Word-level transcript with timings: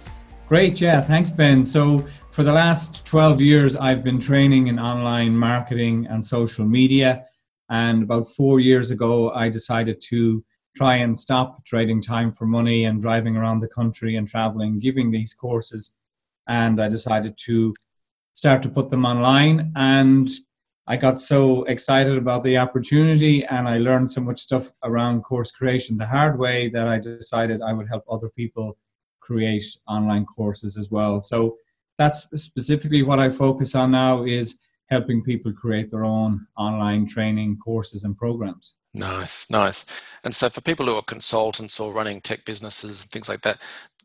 Great, 0.47 0.79
yeah, 0.79 1.01
thanks, 1.01 1.29
Ben. 1.29 1.65
So, 1.65 2.05
for 2.31 2.43
the 2.43 2.53
last 2.53 3.05
12 3.05 3.41
years, 3.41 3.75
I've 3.75 4.01
been 4.01 4.17
training 4.17 4.67
in 4.67 4.79
online 4.79 5.35
marketing 5.35 6.07
and 6.09 6.23
social 6.23 6.65
media. 6.65 7.25
And 7.69 8.03
about 8.03 8.29
four 8.29 8.61
years 8.61 8.91
ago, 8.91 9.31
I 9.31 9.49
decided 9.49 9.99
to 10.03 10.41
try 10.73 10.95
and 10.97 11.17
stop 11.17 11.65
trading 11.65 12.01
time 12.01 12.31
for 12.31 12.45
money 12.45 12.85
and 12.85 13.01
driving 13.01 13.35
around 13.35 13.59
the 13.59 13.67
country 13.67 14.15
and 14.15 14.25
traveling, 14.25 14.79
giving 14.79 15.11
these 15.11 15.33
courses. 15.33 15.97
And 16.47 16.81
I 16.81 16.87
decided 16.87 17.35
to 17.45 17.73
start 18.37 18.61
to 18.61 18.69
put 18.69 18.89
them 18.89 19.03
online. 19.03 19.71
And 19.75 20.29
I 20.85 20.95
got 20.95 21.19
so 21.19 21.63
excited 21.63 22.15
about 22.17 22.43
the 22.43 22.59
opportunity 22.59 23.43
and 23.43 23.67
I 23.67 23.79
learned 23.79 24.11
so 24.11 24.21
much 24.21 24.39
stuff 24.39 24.71
around 24.83 25.23
course 25.23 25.49
creation 25.49 25.97
the 25.97 26.05
hard 26.05 26.37
way 26.37 26.69
that 26.69 26.87
I 26.87 26.99
decided 26.99 27.63
I 27.63 27.73
would 27.73 27.89
help 27.89 28.03
other 28.07 28.29
people 28.29 28.77
create 29.19 29.65
online 29.87 30.25
courses 30.25 30.77
as 30.77 30.91
well. 30.91 31.19
So 31.19 31.57
that's 31.97 32.29
specifically 32.39 33.01
what 33.01 33.19
I 33.19 33.29
focus 33.29 33.73
on 33.73 33.89
now 33.91 34.23
is 34.23 34.59
helping 34.91 35.23
people 35.23 35.51
create 35.51 35.89
their 35.89 36.05
own 36.05 36.45
online 36.55 37.07
training 37.07 37.57
courses 37.57 38.03
and 38.03 38.15
programs. 38.15 38.77
Nice, 38.93 39.49
nice. 39.49 39.83
And 40.23 40.35
so 40.35 40.47
for 40.47 40.61
people 40.61 40.85
who 40.85 40.95
are 40.95 41.01
consultants 41.01 41.79
or 41.79 41.91
running 41.91 42.21
tech 42.21 42.45
businesses 42.45 43.01
and 43.01 43.09
things 43.09 43.27
like 43.27 43.41
that, 43.41 43.59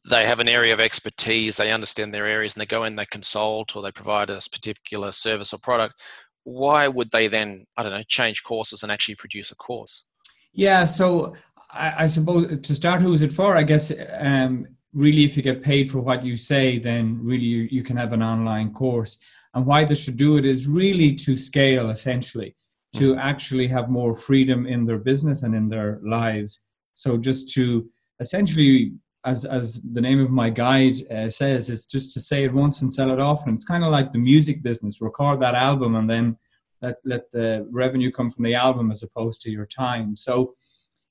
they 0.08 0.26
have 0.26 0.40
an 0.40 0.48
area 0.48 0.74
of 0.74 0.80
expertise, 0.80 1.56
they 1.56 1.72
understand 1.72 2.12
their 2.12 2.26
areas, 2.26 2.54
and 2.54 2.60
they 2.60 2.66
go 2.66 2.84
in, 2.84 2.96
they 2.96 3.06
consult, 3.06 3.76
or 3.76 3.82
they 3.82 3.92
provide 3.92 4.30
a 4.30 4.40
particular 4.52 5.12
service 5.12 5.52
or 5.52 5.58
product. 5.58 6.00
Why 6.44 6.88
would 6.88 7.10
they 7.12 7.28
then, 7.28 7.66
I 7.76 7.82
don't 7.82 7.92
know, 7.92 8.02
change 8.08 8.42
courses 8.42 8.82
and 8.82 8.90
actually 8.90 9.14
produce 9.14 9.52
a 9.52 9.56
course? 9.56 10.10
Yeah, 10.52 10.84
so 10.84 11.34
I, 11.70 12.04
I 12.04 12.06
suppose 12.06 12.60
to 12.60 12.74
start, 12.74 13.00
who's 13.00 13.22
it 13.22 13.32
for? 13.32 13.56
I 13.56 13.62
guess 13.62 13.92
um, 14.18 14.66
really, 14.92 15.24
if 15.24 15.36
you 15.36 15.42
get 15.42 15.62
paid 15.62 15.90
for 15.90 16.00
what 16.00 16.24
you 16.24 16.36
say, 16.36 16.78
then 16.78 17.20
really 17.22 17.44
you, 17.44 17.68
you 17.70 17.82
can 17.84 17.96
have 17.96 18.12
an 18.12 18.22
online 18.22 18.72
course. 18.72 19.18
And 19.54 19.66
why 19.66 19.84
they 19.84 19.94
should 19.94 20.16
do 20.16 20.36
it 20.36 20.46
is 20.46 20.66
really 20.66 21.14
to 21.16 21.36
scale, 21.36 21.90
essentially, 21.90 22.56
to 22.94 23.14
mm. 23.14 23.18
actually 23.20 23.68
have 23.68 23.88
more 23.88 24.14
freedom 24.14 24.66
in 24.66 24.84
their 24.84 24.98
business 24.98 25.44
and 25.44 25.54
in 25.54 25.68
their 25.68 26.00
lives. 26.04 26.64
So 26.94 27.18
just 27.18 27.52
to 27.54 27.88
essentially 28.18 28.92
as 29.24 29.44
as 29.44 29.80
the 29.82 30.00
name 30.00 30.20
of 30.20 30.30
my 30.30 30.50
guide 30.50 30.96
uh, 31.10 31.28
says, 31.28 31.70
it's 31.70 31.86
just 31.86 32.12
to 32.14 32.20
say 32.20 32.44
it 32.44 32.52
once 32.52 32.82
and 32.82 32.92
sell 32.92 33.10
it 33.10 33.20
often. 33.20 33.54
It's 33.54 33.64
kind 33.64 33.84
of 33.84 33.90
like 33.90 34.12
the 34.12 34.18
music 34.18 34.62
business: 34.62 35.00
record 35.00 35.40
that 35.40 35.54
album 35.54 35.94
and 35.94 36.08
then 36.08 36.36
let 36.80 36.96
let 37.04 37.30
the 37.32 37.66
revenue 37.70 38.10
come 38.10 38.30
from 38.30 38.44
the 38.44 38.54
album 38.54 38.90
as 38.90 39.02
opposed 39.02 39.40
to 39.42 39.50
your 39.50 39.66
time. 39.66 40.16
So 40.16 40.54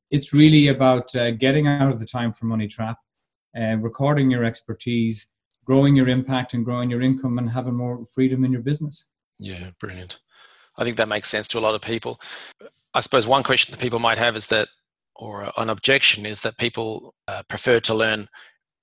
it's 0.09 0.33
really 0.33 0.67
about 0.67 1.15
uh, 1.15 1.31
getting 1.31 1.67
out 1.67 1.91
of 1.91 1.99
the 1.99 2.05
time 2.05 2.33
for 2.33 2.45
money 2.45 2.67
trap, 2.67 2.97
uh, 3.57 3.77
recording 3.77 4.29
your 4.29 4.43
expertise, 4.43 5.31
growing 5.63 5.95
your 5.95 6.09
impact, 6.09 6.53
and 6.53 6.65
growing 6.65 6.89
your 6.89 7.01
income, 7.01 7.37
and 7.37 7.49
having 7.49 7.75
more 7.75 8.05
freedom 8.05 8.43
in 8.43 8.51
your 8.51 8.61
business. 8.61 9.07
Yeah, 9.39 9.69
brilliant. 9.79 10.19
I 10.77 10.83
think 10.83 10.97
that 10.97 11.07
makes 11.07 11.29
sense 11.29 11.47
to 11.49 11.59
a 11.59 11.61
lot 11.61 11.75
of 11.75 11.81
people. 11.81 12.19
I 12.93 12.99
suppose 12.99 13.25
one 13.25 13.43
question 13.43 13.71
that 13.71 13.79
people 13.79 13.99
might 13.99 14.17
have 14.17 14.35
is 14.35 14.47
that 14.47 14.67
or 15.21 15.51
an 15.55 15.69
objection 15.69 16.25
is 16.25 16.41
that 16.41 16.57
people 16.57 17.13
uh, 17.27 17.43
prefer 17.47 17.79
to 17.79 17.93
learn 17.93 18.27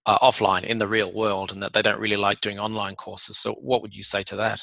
uh, 0.06 0.18
offline 0.20 0.62
in 0.62 0.78
the 0.78 0.86
real 0.86 1.12
world 1.12 1.52
and 1.52 1.60
that 1.62 1.72
they 1.72 1.82
don't 1.82 2.00
really 2.00 2.16
like 2.16 2.40
doing 2.40 2.60
online 2.60 2.94
courses. 2.94 3.36
So, 3.36 3.54
what 3.54 3.82
would 3.82 3.94
you 3.94 4.04
say 4.04 4.22
to 4.22 4.36
that? 4.36 4.60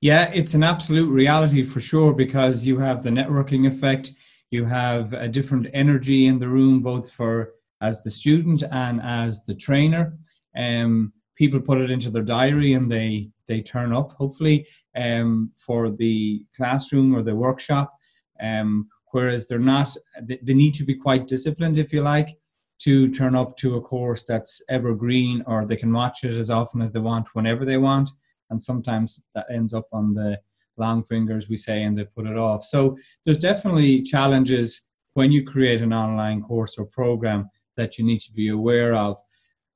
Yeah, 0.00 0.30
it's 0.32 0.54
an 0.54 0.62
absolute 0.62 1.10
reality 1.10 1.64
for 1.64 1.80
sure 1.80 2.14
because 2.14 2.66
you 2.66 2.78
have 2.78 3.02
the 3.02 3.10
networking 3.10 3.66
effect, 3.66 4.12
you 4.50 4.64
have 4.64 5.12
a 5.12 5.28
different 5.28 5.66
energy 5.74 6.26
in 6.26 6.38
the 6.38 6.48
room, 6.48 6.80
both 6.80 7.10
for 7.10 7.54
as 7.80 8.02
the 8.02 8.10
student 8.10 8.62
and 8.70 9.02
as 9.02 9.42
the 9.42 9.54
trainer. 9.54 10.16
Um, 10.56 11.12
people 11.34 11.60
put 11.60 11.80
it 11.80 11.90
into 11.90 12.10
their 12.10 12.22
diary 12.22 12.72
and 12.74 12.90
they 12.90 13.30
they 13.48 13.60
turn 13.60 13.92
up 13.92 14.12
hopefully 14.12 14.66
um, 14.94 15.50
for 15.56 15.90
the 15.90 16.44
classroom 16.56 17.14
or 17.16 17.22
the 17.22 17.34
workshop. 17.34 17.92
Um, 18.40 18.88
whereas 19.12 19.46
they're 19.46 19.58
not 19.58 19.96
they 20.22 20.54
need 20.54 20.74
to 20.74 20.84
be 20.84 20.94
quite 20.94 21.28
disciplined 21.28 21.78
if 21.78 21.92
you 21.92 22.02
like 22.02 22.38
to 22.80 23.10
turn 23.10 23.36
up 23.36 23.56
to 23.58 23.76
a 23.76 23.80
course 23.80 24.24
that's 24.24 24.62
evergreen 24.68 25.42
or 25.46 25.66
they 25.66 25.76
can 25.76 25.92
watch 25.92 26.24
it 26.24 26.38
as 26.38 26.50
often 26.50 26.80
as 26.80 26.90
they 26.92 27.00
want 27.00 27.28
whenever 27.34 27.64
they 27.64 27.76
want. 27.76 28.10
And 28.48 28.60
sometimes 28.60 29.22
that 29.34 29.46
ends 29.52 29.74
up 29.74 29.86
on 29.92 30.14
the 30.14 30.40
long 30.76 31.04
fingers 31.04 31.48
we 31.48 31.56
say 31.56 31.82
and 31.82 31.96
they 31.96 32.04
put 32.04 32.26
it 32.26 32.38
off. 32.38 32.64
So 32.64 32.96
there's 33.24 33.38
definitely 33.38 34.02
challenges 34.02 34.88
when 35.12 35.30
you 35.30 35.44
create 35.44 35.82
an 35.82 35.92
online 35.92 36.40
course 36.40 36.78
or 36.78 36.86
program 36.86 37.50
that 37.76 37.98
you 37.98 38.04
need 38.04 38.20
to 38.20 38.32
be 38.32 38.48
aware 38.48 38.94
of. 38.94 39.20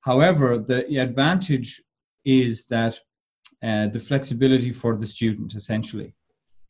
However 0.00 0.58
the 0.58 0.96
advantage 0.96 1.82
is 2.24 2.66
that 2.68 2.98
uh, 3.62 3.86
the 3.88 4.00
flexibility 4.00 4.72
for 4.72 4.96
the 4.96 5.06
student 5.06 5.54
essentially. 5.54 6.14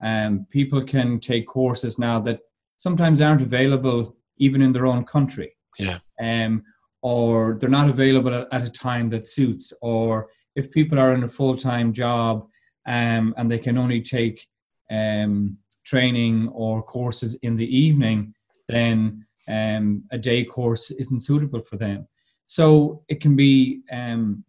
Um, 0.02 0.46
people 0.50 0.84
can 0.84 1.20
take 1.20 1.46
courses 1.46 1.98
now 1.98 2.18
that 2.20 2.40
sometimes 2.76 3.20
aren't 3.20 3.42
available 3.42 4.16
even 4.38 4.62
in 4.62 4.72
their 4.72 4.86
own 4.86 5.04
country. 5.04 5.56
Yeah. 5.78 5.98
Um, 6.20 6.62
or 7.02 7.56
they're 7.60 7.68
not 7.68 7.90
available 7.90 8.34
at, 8.34 8.48
at 8.52 8.64
a 8.66 8.70
time 8.70 9.10
that 9.10 9.26
suits. 9.26 9.72
Or 9.82 10.28
if 10.56 10.70
people 10.70 10.98
are 10.98 11.12
in 11.12 11.24
a 11.24 11.28
full 11.28 11.56
time 11.56 11.92
job 11.92 12.48
um, 12.86 13.34
and 13.36 13.50
they 13.50 13.58
can 13.58 13.76
only 13.78 14.00
take 14.00 14.46
um, 14.90 15.58
training 15.84 16.48
or 16.48 16.82
courses 16.82 17.34
in 17.42 17.56
the 17.56 17.76
evening, 17.76 18.34
then 18.68 19.26
um, 19.48 20.04
a 20.10 20.18
day 20.18 20.44
course 20.44 20.90
isn't 20.90 21.20
suitable 21.20 21.60
for 21.60 21.76
them. 21.76 22.08
So 22.46 23.04
it 23.08 23.20
can 23.20 23.36
be 23.36 23.82
um, 23.90 24.44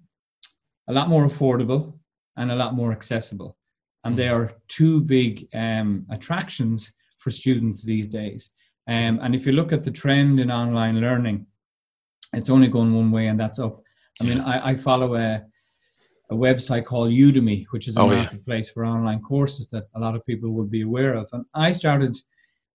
a 0.88 0.94
lot 0.94 1.10
more 1.10 1.26
affordable 1.26 1.98
and 2.38 2.52
a 2.52 2.56
lot 2.56 2.74
more 2.74 2.92
accessible. 2.92 3.58
And 4.04 4.14
mm. 4.14 4.18
they 4.18 4.30
are 4.30 4.54
two 4.68 5.02
big 5.02 5.48
um, 5.54 6.06
attractions 6.10 6.94
for 7.26 7.32
students 7.32 7.84
these 7.84 8.08
days. 8.08 8.52
Um, 8.88 9.20
and 9.24 9.34
if 9.34 9.48
you 9.48 9.54
look 9.54 9.74
at 9.74 9.82
the 9.82 9.90
trend 9.90 10.40
in 10.40 10.52
online 10.52 11.02
learning, 11.02 11.48
it's 12.34 12.52
only 12.52 12.68
going 12.68 12.94
one 12.94 13.10
way, 13.10 13.26
and 13.26 13.40
that's 13.40 13.58
up. 13.58 13.82
I 14.22 14.26
mean, 14.26 14.42
I, 14.42 14.70
I 14.70 14.76
follow 14.76 15.16
a, 15.16 15.44
a 16.30 16.36
website 16.36 16.86
called 16.86 17.10
Udemy, 17.10 17.66
which 17.72 17.88
is 17.88 17.98
a 17.98 18.02
oh, 18.02 18.10
marketplace 18.10 18.68
yeah. 18.68 18.74
for 18.76 18.86
online 18.86 19.22
courses 19.22 19.68
that 19.70 19.86
a 19.96 20.00
lot 20.00 20.16
of 20.16 20.24
people 20.28 20.54
would 20.54 20.70
be 20.70 20.84
aware 20.84 21.16
of. 21.16 21.28
And 21.34 21.46
I 21.56 21.72
started 21.72 22.16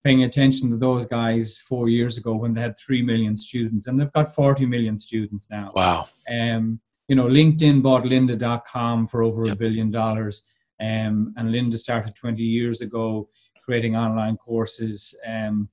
paying 0.02 0.24
attention 0.24 0.68
to 0.70 0.76
those 0.76 1.06
guys 1.06 1.58
four 1.58 1.88
years 1.88 2.18
ago 2.18 2.34
when 2.34 2.52
they 2.52 2.60
had 2.60 2.74
3 2.76 3.02
million 3.02 3.36
students, 3.36 3.86
and 3.86 4.00
they've 4.00 4.12
got 4.12 4.34
40 4.34 4.66
million 4.66 4.98
students 4.98 5.48
now. 5.48 5.70
Wow. 5.76 6.08
Um, 6.28 6.80
you 7.06 7.14
know, 7.14 7.28
LinkedIn 7.28 7.82
bought 7.84 8.02
lynda.com 8.02 9.06
for 9.06 9.22
over 9.22 9.44
a 9.44 9.48
yep. 9.48 9.58
billion 9.58 9.92
dollars. 9.92 10.42
Um, 10.80 11.34
and 11.36 11.50
Lynda 11.54 11.74
started 11.74 12.16
20 12.16 12.42
years 12.42 12.80
ago 12.80 13.28
creating 13.70 13.94
online 13.94 14.36
courses. 14.36 15.16
Um, 15.24 15.68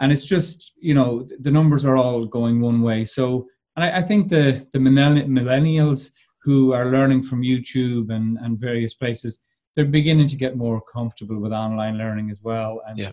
and 0.00 0.10
it's 0.10 0.24
just, 0.24 0.72
you 0.80 0.94
know, 0.94 1.28
the 1.38 1.52
numbers 1.52 1.84
are 1.84 1.96
all 1.96 2.26
going 2.26 2.60
one 2.60 2.82
way. 2.82 3.04
So, 3.04 3.46
and 3.76 3.84
I, 3.84 3.98
I 3.98 4.02
think 4.02 4.28
the, 4.28 4.66
the 4.72 4.80
millennials 4.80 6.10
who 6.42 6.72
are 6.72 6.90
learning 6.90 7.22
from 7.22 7.42
YouTube 7.42 8.12
and, 8.12 8.36
and 8.38 8.58
various 8.58 8.94
places, 8.94 9.44
they're 9.76 9.84
beginning 9.84 10.26
to 10.26 10.36
get 10.36 10.56
more 10.56 10.80
comfortable 10.80 11.38
with 11.38 11.52
online 11.52 11.98
learning 11.98 12.30
as 12.30 12.42
well. 12.42 12.82
And 12.88 12.98
yeah. 12.98 13.12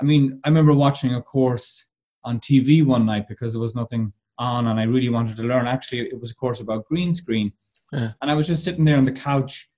I 0.00 0.04
mean, 0.04 0.40
I 0.44 0.48
remember 0.50 0.72
watching 0.72 1.16
a 1.16 1.20
course 1.20 1.88
on 2.22 2.38
TV 2.38 2.86
one 2.86 3.04
night 3.04 3.26
because 3.26 3.54
there 3.54 3.60
was 3.60 3.74
nothing 3.74 4.12
on 4.38 4.68
and 4.68 4.78
I 4.78 4.84
really 4.84 5.08
wanted 5.08 5.36
to 5.38 5.42
learn. 5.42 5.66
Actually, 5.66 6.02
it 6.02 6.20
was 6.20 6.30
a 6.30 6.36
course 6.36 6.60
about 6.60 6.86
green 6.86 7.12
screen. 7.12 7.52
Yeah. 7.92 8.12
And 8.22 8.30
I 8.30 8.34
was 8.36 8.46
just 8.46 8.62
sitting 8.62 8.84
there 8.84 8.98
on 8.98 9.04
the 9.04 9.10
couch 9.10 9.68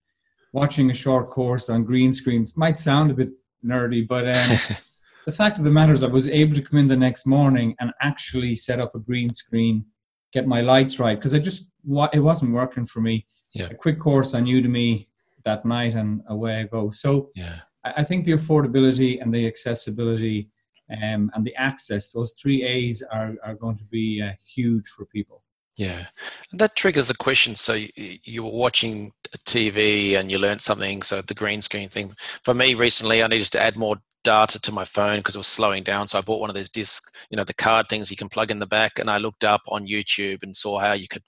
watching 0.52 0.90
a 0.90 0.94
short 0.94 1.30
course 1.30 1.70
on 1.70 1.84
green 1.84 2.12
screens. 2.12 2.50
It 2.50 2.58
might 2.58 2.78
sound 2.78 3.10
a 3.10 3.14
bit 3.14 3.30
nerdy, 3.66 4.06
but 4.06 4.24
um, 4.28 4.58
the 5.26 5.32
fact 5.32 5.58
of 5.58 5.64
the 5.64 5.70
matter 5.70 5.92
is, 5.92 6.02
I 6.02 6.08
was 6.08 6.28
able 6.28 6.54
to 6.54 6.62
come 6.62 6.78
in 6.78 6.88
the 6.88 6.96
next 6.96 7.26
morning 7.26 7.74
and 7.80 7.92
actually 8.00 8.54
set 8.54 8.80
up 8.80 8.94
a 8.94 8.98
green 8.98 9.30
screen, 9.30 9.84
get 10.32 10.46
my 10.46 10.60
lights 10.60 10.98
right 10.98 11.18
because 11.18 11.34
I 11.34 11.38
just 11.38 11.68
it 12.12 12.20
wasn't 12.20 12.52
working 12.52 12.86
for 12.86 13.00
me. 13.00 13.26
Yeah. 13.54 13.68
A 13.70 13.74
quick 13.74 13.98
course 13.98 14.34
on 14.34 14.44
Udemy 14.44 15.06
that 15.44 15.64
night 15.64 15.94
and 15.94 16.22
away 16.28 16.60
I 16.60 16.64
go. 16.64 16.90
So 16.90 17.30
Yeah. 17.34 17.60
I 17.84 17.94
I 17.98 18.04
think 18.04 18.24
the 18.24 18.32
affordability 18.32 19.20
and 19.20 19.32
the 19.32 19.46
accessibility 19.46 20.50
um, 20.90 21.30
and 21.34 21.44
the 21.44 21.54
access, 21.56 22.10
those 22.10 22.32
three 22.32 22.62
A's 22.62 23.02
are, 23.12 23.34
are 23.44 23.54
going 23.54 23.76
to 23.76 23.84
be 23.84 24.22
uh, 24.22 24.32
huge 24.54 24.86
for 24.88 25.04
people. 25.06 25.42
Yeah, 25.76 26.06
and 26.50 26.60
that 26.60 26.74
triggers 26.74 27.10
a 27.10 27.14
question. 27.14 27.54
So 27.54 27.74
you, 27.96 28.42
were 28.42 28.50
watching 28.50 29.12
TV 29.44 30.18
and 30.18 30.30
you 30.30 30.38
learned 30.38 30.62
something. 30.62 31.02
So 31.02 31.20
the 31.20 31.34
green 31.34 31.60
screen 31.60 31.90
thing. 31.90 32.14
For 32.42 32.54
me, 32.54 32.72
recently, 32.72 33.22
I 33.22 33.26
needed 33.26 33.52
to 33.52 33.62
add 33.62 33.76
more 33.76 33.96
data 34.24 34.58
to 34.60 34.72
my 34.72 34.84
phone 34.84 35.18
because 35.18 35.36
it 35.36 35.38
was 35.38 35.46
slowing 35.46 35.82
down. 35.84 36.08
So 36.08 36.18
I 36.18 36.22
bought 36.22 36.40
one 36.40 36.50
of 36.50 36.56
those 36.56 36.70
discs, 36.70 37.12
you 37.30 37.36
know, 37.36 37.44
the 37.44 37.54
card 37.54 37.86
things 37.88 38.10
you 38.10 38.16
can 38.16 38.30
plug 38.30 38.50
in 38.50 38.58
the 38.58 38.66
back. 38.66 38.98
And 38.98 39.10
I 39.10 39.18
looked 39.18 39.44
up 39.44 39.60
on 39.68 39.86
YouTube 39.86 40.42
and 40.42 40.56
saw 40.56 40.78
how 40.78 40.94
you 40.94 41.08
could 41.08 41.22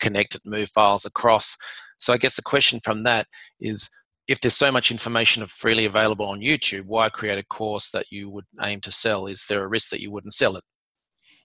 connect 0.00 0.34
it, 0.34 0.42
move 0.46 0.70
files 0.70 1.04
across. 1.04 1.56
So 1.98 2.14
I 2.14 2.18
guess 2.18 2.36
the 2.36 2.42
question 2.42 2.80
from 2.80 3.02
that 3.04 3.26
is, 3.60 3.90
if 4.26 4.40
there's 4.40 4.56
so 4.56 4.72
much 4.72 4.90
information 4.90 5.44
freely 5.46 5.84
available 5.84 6.26
on 6.26 6.40
YouTube, 6.40 6.84
why 6.86 7.08
create 7.08 7.38
a 7.38 7.44
course 7.44 7.90
that 7.90 8.06
you 8.10 8.30
would 8.30 8.44
aim 8.62 8.80
to 8.80 8.92
sell? 8.92 9.26
Is 9.26 9.46
there 9.46 9.62
a 9.62 9.68
risk 9.68 9.90
that 9.90 10.00
you 10.00 10.10
wouldn't 10.10 10.32
sell 10.32 10.56
it? 10.56 10.64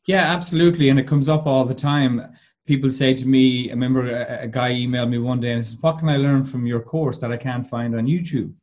Yeah, 0.08 0.22
absolutely. 0.22 0.90
And 0.90 1.00
it 1.00 1.08
comes 1.08 1.28
up 1.30 1.46
all 1.46 1.66
the 1.66 1.74
time. 1.74 2.22
People 2.66 2.90
say 2.92 3.14
to 3.14 3.28
me, 3.28 3.70
I 3.70 3.74
remember 3.74 4.10
a, 4.10 4.44
a 4.44 4.48
guy 4.48 4.72
emailed 4.74 5.10
me 5.10 5.20
one 5.20 5.40
day 5.40 5.52
and 5.52 5.66
says, 5.66 5.78
What 5.80 6.00
can 6.00 6.10
I 6.10 6.18
learn 6.18 6.44
from 6.44 6.66
your 6.66 6.82
course 6.82 7.20
that 7.22 7.32
I 7.32 7.38
can't 7.38 7.68
find 7.68 7.96
on 7.96 8.08
YouTube? 8.08 8.54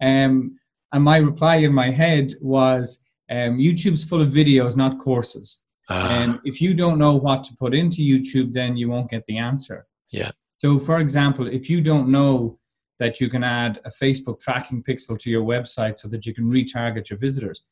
Um, 0.00 0.58
and 0.92 1.04
my 1.04 1.16
reply 1.18 1.56
in 1.56 1.72
my 1.72 1.90
head 1.90 2.32
was, 2.40 3.04
um, 3.30 3.58
YouTube's 3.58 4.04
full 4.04 4.22
of 4.22 4.28
videos, 4.28 4.76
not 4.76 4.98
courses. 4.98 5.62
Uh, 5.88 6.08
And 6.10 6.40
if 6.44 6.60
you 6.60 6.74
don't 6.74 6.98
know 6.98 7.14
what 7.14 7.44
to 7.44 7.56
put 7.56 7.74
into 7.74 8.02
YouTube, 8.02 8.52
then 8.52 8.76
you 8.76 8.88
won't 8.88 9.10
get 9.10 9.24
the 9.26 9.38
answer. 9.38 9.86
Yeah. 10.10 10.30
So, 10.58 10.78
for 10.78 10.98
example, 10.98 11.46
if 11.46 11.70
you 11.70 11.80
don't 11.80 12.08
know 12.08 12.58
that 12.98 13.20
you 13.20 13.28
can 13.28 13.44
add 13.44 13.80
a 13.84 13.90
Facebook 13.90 14.40
tracking 14.40 14.82
pixel 14.82 15.18
to 15.18 15.30
your 15.30 15.44
website 15.44 15.98
so 15.98 16.08
that 16.08 16.26
you 16.26 16.34
can 16.34 16.44
retarget 16.44 17.10
your 17.10 17.18
visitors, 17.18 17.62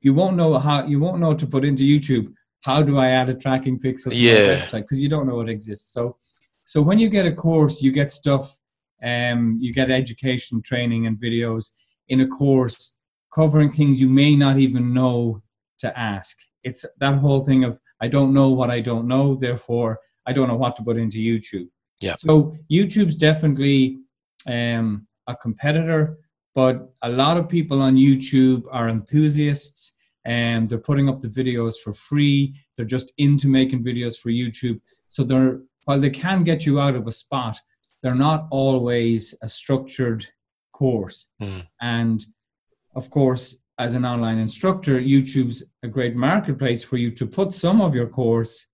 you 0.00 0.14
won't 0.14 0.36
know 0.36 0.58
how 0.58 0.86
you 0.86 1.00
won't 1.00 1.20
know 1.20 1.34
to 1.34 1.46
put 1.46 1.64
into 1.64 1.82
YouTube. 1.84 2.32
How 2.62 2.82
do 2.82 2.98
I 2.98 3.08
add 3.08 3.28
a 3.28 3.34
tracking 3.34 3.78
pixel 3.78 4.10
to 4.10 4.16
Yeah. 4.16 4.34
my 4.34 4.54
website? 4.54 4.82
Because 4.82 5.00
you 5.00 5.08
don't 5.08 5.26
know 5.26 5.40
it 5.40 5.48
exists. 5.48 5.92
So, 5.92 6.16
so 6.64 6.82
when 6.82 6.98
you 6.98 7.08
get 7.08 7.26
a 7.26 7.32
course, 7.32 7.82
you 7.82 7.92
get 7.92 8.10
stuff. 8.10 8.56
Um, 9.02 9.56
you 9.60 9.72
get 9.72 9.90
education, 9.90 10.60
training, 10.62 11.06
and 11.06 11.16
videos 11.18 11.72
in 12.08 12.20
a 12.20 12.26
course 12.26 12.96
covering 13.34 13.70
things 13.70 14.00
you 14.00 14.10
may 14.10 14.36
not 14.36 14.58
even 14.58 14.92
know 14.92 15.42
to 15.78 15.98
ask. 15.98 16.36
It's 16.64 16.84
that 16.98 17.14
whole 17.14 17.42
thing 17.44 17.64
of 17.64 17.80
I 18.02 18.08
don't 18.08 18.34
know 18.34 18.50
what 18.50 18.70
I 18.70 18.80
don't 18.80 19.06
know, 19.08 19.34
therefore 19.36 20.00
I 20.26 20.32
don't 20.32 20.48
know 20.48 20.56
what 20.56 20.76
to 20.76 20.82
put 20.82 20.98
into 20.98 21.18
YouTube. 21.18 21.68
Yeah. 22.02 22.14
So 22.16 22.56
YouTube's 22.70 23.16
definitely 23.16 24.00
um, 24.46 25.06
a 25.26 25.34
competitor, 25.36 26.18
but 26.54 26.92
a 27.02 27.08
lot 27.08 27.36
of 27.38 27.48
people 27.48 27.80
on 27.80 27.96
YouTube 27.96 28.64
are 28.70 28.88
enthusiasts 28.88 29.94
and 30.24 30.68
they're 30.68 30.78
putting 30.78 31.08
up 31.08 31.20
the 31.20 31.28
videos 31.28 31.74
for 31.82 31.92
free. 31.92 32.54
They're 32.76 32.86
just 32.86 33.12
into 33.18 33.48
making 33.48 33.84
videos 33.84 34.18
for 34.18 34.30
YouTube. 34.30 34.80
So 35.08 35.24
they're 35.24 35.60
while 35.84 35.98
they 35.98 36.10
can 36.10 36.44
get 36.44 36.66
you 36.66 36.78
out 36.78 36.94
of 36.94 37.06
a 37.06 37.12
spot, 37.12 37.58
they're 38.02 38.14
not 38.14 38.46
always 38.50 39.36
a 39.42 39.48
structured 39.48 40.24
course. 40.72 41.30
Mm. 41.40 41.66
And 41.80 42.24
of 42.94 43.10
course, 43.10 43.58
as 43.78 43.94
an 43.94 44.04
online 44.04 44.38
instructor, 44.38 45.00
YouTube's 45.00 45.64
a 45.82 45.88
great 45.88 46.14
marketplace 46.14 46.84
for 46.84 46.96
you 46.96 47.10
to 47.12 47.26
put 47.26 47.52
some 47.52 47.80
of 47.80 47.94
your 47.94 48.06
course 48.06 48.66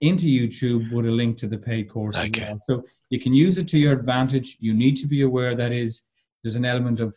into 0.00 0.26
YouTube 0.26 0.92
with 0.92 1.06
a 1.06 1.10
link 1.10 1.36
to 1.38 1.48
the 1.48 1.58
paid 1.58 1.90
course. 1.90 2.16
Okay. 2.16 2.46
well. 2.48 2.58
So 2.62 2.84
you 3.10 3.18
can 3.18 3.34
use 3.34 3.58
it 3.58 3.68
to 3.68 3.78
your 3.78 3.92
advantage. 3.92 4.56
You 4.60 4.74
need 4.74 4.96
to 4.96 5.08
be 5.08 5.22
aware 5.22 5.54
that 5.56 5.72
is 5.72 6.06
there's 6.42 6.56
an 6.56 6.64
element 6.64 7.00
of 7.00 7.16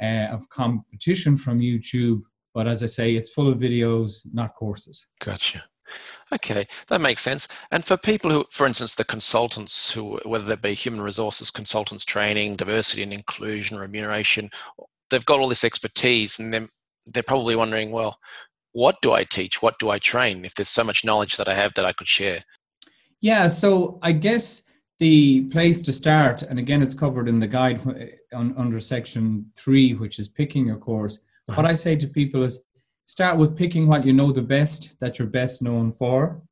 uh, 0.00 0.28
of 0.32 0.48
competition 0.48 1.36
from 1.36 1.60
YouTube, 1.60 2.22
but 2.54 2.66
as 2.66 2.82
I 2.82 2.86
say, 2.86 3.14
it's 3.14 3.30
full 3.30 3.48
of 3.48 3.58
videos, 3.58 4.26
not 4.32 4.54
courses. 4.54 5.08
Gotcha. 5.20 5.64
Okay, 6.32 6.66
that 6.88 7.00
makes 7.00 7.22
sense. 7.22 7.48
And 7.70 7.84
for 7.84 7.96
people 7.96 8.30
who, 8.30 8.44
for 8.50 8.66
instance, 8.66 8.94
the 8.94 9.04
consultants 9.04 9.92
who, 9.92 10.20
whether 10.24 10.44
they 10.44 10.56
be 10.56 10.74
human 10.74 11.00
resources 11.00 11.50
consultants, 11.50 12.04
training, 12.04 12.54
diversity 12.54 13.02
and 13.02 13.12
inclusion, 13.12 13.78
remuneration, 13.78 14.50
they've 15.10 15.26
got 15.26 15.40
all 15.40 15.48
this 15.48 15.64
expertise, 15.64 16.38
and 16.38 16.54
they're 16.54 16.68
they're 17.12 17.22
probably 17.22 17.56
wondering, 17.56 17.90
well, 17.90 18.18
what 18.72 18.96
do 19.02 19.12
I 19.12 19.24
teach? 19.24 19.62
What 19.62 19.78
do 19.80 19.90
I 19.90 19.98
train? 19.98 20.44
If 20.44 20.54
there's 20.54 20.68
so 20.68 20.84
much 20.84 21.04
knowledge 21.04 21.36
that 21.36 21.48
I 21.48 21.54
have 21.54 21.74
that 21.74 21.84
I 21.84 21.92
could 21.92 22.06
share. 22.06 22.44
Yeah, 23.20 23.48
so 23.48 23.98
I 24.02 24.12
guess 24.12 24.62
the 24.98 25.44
place 25.46 25.82
to 25.82 25.92
start, 25.92 26.42
and 26.42 26.58
again, 26.58 26.82
it's 26.82 26.94
covered 26.94 27.28
in 27.28 27.40
the 27.40 27.46
guide 27.46 27.84
uh, 27.86 28.36
on, 28.36 28.54
under 28.56 28.80
section 28.80 29.50
three, 29.56 29.94
which 29.94 30.18
is 30.18 30.28
picking 30.28 30.66
your 30.66 30.76
course. 30.76 31.24
What 31.56 31.66
I 31.66 31.74
say 31.74 31.96
to 31.96 32.06
people 32.06 32.42
is 32.42 32.62
start 33.04 33.36
with 33.38 33.56
picking 33.56 33.86
what 33.88 34.04
you 34.04 34.12
know 34.12 34.32
the 34.32 34.42
best, 34.42 34.98
that 35.00 35.18
you're 35.18 35.28
best 35.28 35.62
known 35.62 35.92
for. 35.92 36.42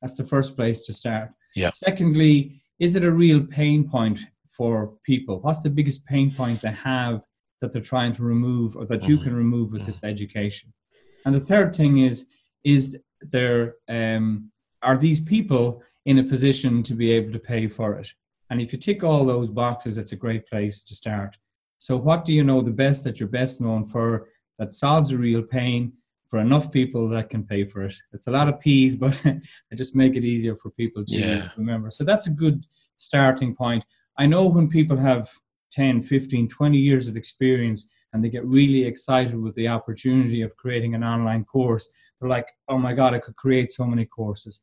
That's 0.00 0.16
the 0.16 0.24
first 0.24 0.56
place 0.56 0.84
to 0.86 0.92
start. 0.92 1.30
Yeah. 1.54 1.70
Secondly, 1.72 2.62
is 2.78 2.96
it 2.96 3.04
a 3.04 3.10
real 3.10 3.44
pain 3.44 3.88
point 3.88 4.20
for 4.50 4.92
people? 5.04 5.40
What's 5.40 5.62
the 5.62 5.70
biggest 5.70 6.06
pain 6.06 6.34
point 6.34 6.60
they 6.62 6.70
have 6.70 7.24
that 7.60 7.72
they're 7.72 7.82
trying 7.82 8.12
to 8.14 8.22
remove 8.22 8.76
or 8.76 8.84
that 8.86 9.08
you 9.08 9.18
Mhm. 9.18 9.22
can 9.24 9.34
remove 9.34 9.72
with 9.72 9.84
this 9.86 10.02
education? 10.04 10.72
And 11.24 11.34
the 11.34 11.40
third 11.40 11.74
thing 11.74 11.98
is, 11.98 12.26
is 12.64 12.98
there 13.20 13.76
um, 13.88 14.52
are 14.82 14.96
these 14.96 15.20
people 15.20 15.82
in 16.04 16.18
a 16.18 16.24
position 16.24 16.82
to 16.84 16.94
be 16.94 17.10
able 17.12 17.32
to 17.32 17.38
pay 17.38 17.66
for 17.68 17.94
it? 17.94 18.12
And 18.50 18.60
if 18.60 18.72
you 18.72 18.78
tick 18.78 19.02
all 19.02 19.24
those 19.24 19.48
boxes, 19.48 19.98
it's 19.98 20.12
a 20.12 20.16
great 20.24 20.46
place 20.46 20.84
to 20.84 20.94
start. 20.94 21.36
So, 21.78 21.96
what 21.96 22.24
do 22.24 22.32
you 22.32 22.44
know 22.44 22.62
the 22.62 22.70
best 22.84 23.02
that 23.04 23.18
you're 23.18 23.28
best 23.28 23.60
known 23.60 23.84
for 23.84 24.28
that 24.58 24.74
solves 24.74 25.12
a 25.12 25.18
real 25.18 25.42
pain 25.42 25.92
for 26.28 26.38
enough 26.38 26.72
people 26.72 27.08
that 27.10 27.30
can 27.30 27.44
pay 27.44 27.64
for 27.64 27.82
it? 27.84 27.94
It's 28.12 28.26
a 28.26 28.32
lot 28.32 28.48
of 28.48 28.60
P's, 28.60 28.96
but 29.04 29.20
I 29.24 29.74
just 29.74 29.94
make 29.96 30.16
it 30.16 30.24
easier 30.24 30.56
for 30.56 30.70
people 30.70 31.04
to 31.04 31.16
Yeah. 31.16 31.48
remember. 31.56 31.90
So, 31.90 32.04
that's 32.04 32.26
a 32.26 32.30
good 32.32 32.66
starting 32.96 33.54
point. 33.54 33.84
I 34.18 34.26
know 34.26 34.46
when 34.46 34.68
people 34.68 34.96
have 34.96 35.28
10, 35.72 36.02
15, 36.02 36.48
20 36.48 36.78
years 36.78 37.06
of 37.08 37.16
experience 37.16 37.90
and 38.12 38.24
they 38.24 38.30
get 38.30 38.46
really 38.46 38.84
excited 38.84 39.36
with 39.38 39.54
the 39.56 39.68
opportunity 39.68 40.40
of 40.40 40.56
creating 40.56 40.94
an 40.94 41.04
online 41.04 41.44
course, 41.44 41.90
they're 42.18 42.30
like, 42.30 42.48
oh 42.68 42.78
my 42.78 42.94
God, 42.94 43.12
I 43.12 43.18
could 43.18 43.36
create 43.36 43.70
so 43.70 43.84
many 43.84 44.06
courses. 44.06 44.62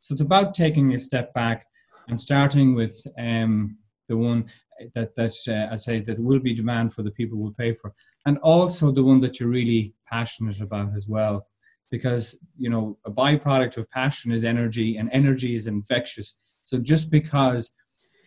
So 0.00 0.12
it's 0.14 0.22
about 0.22 0.54
taking 0.54 0.94
a 0.94 0.98
step 0.98 1.34
back 1.34 1.66
and 2.08 2.18
starting 2.18 2.74
with 2.74 3.06
um, 3.18 3.76
the 4.08 4.16
one 4.16 4.46
that 4.94 5.14
that 5.14 5.34
uh, 5.48 5.72
I 5.72 5.76
say 5.76 6.00
that 6.00 6.18
will 6.18 6.38
be 6.38 6.54
demand 6.54 6.92
for 6.92 7.02
the 7.02 7.10
people 7.10 7.38
will 7.38 7.52
pay 7.52 7.72
for, 7.74 7.92
and 8.26 8.38
also 8.38 8.90
the 8.90 9.04
one 9.04 9.20
that 9.20 9.38
you're 9.38 9.48
really 9.48 9.94
passionate 10.06 10.60
about 10.60 10.94
as 10.94 11.08
well, 11.08 11.46
because 11.90 12.38
you 12.58 12.70
know 12.70 12.98
a 13.04 13.10
byproduct 13.10 13.76
of 13.76 13.90
passion 13.90 14.32
is 14.32 14.44
energy, 14.44 14.96
and 14.96 15.08
energy 15.12 15.54
is 15.54 15.66
infectious. 15.66 16.38
So 16.64 16.78
just 16.78 17.10
because 17.10 17.74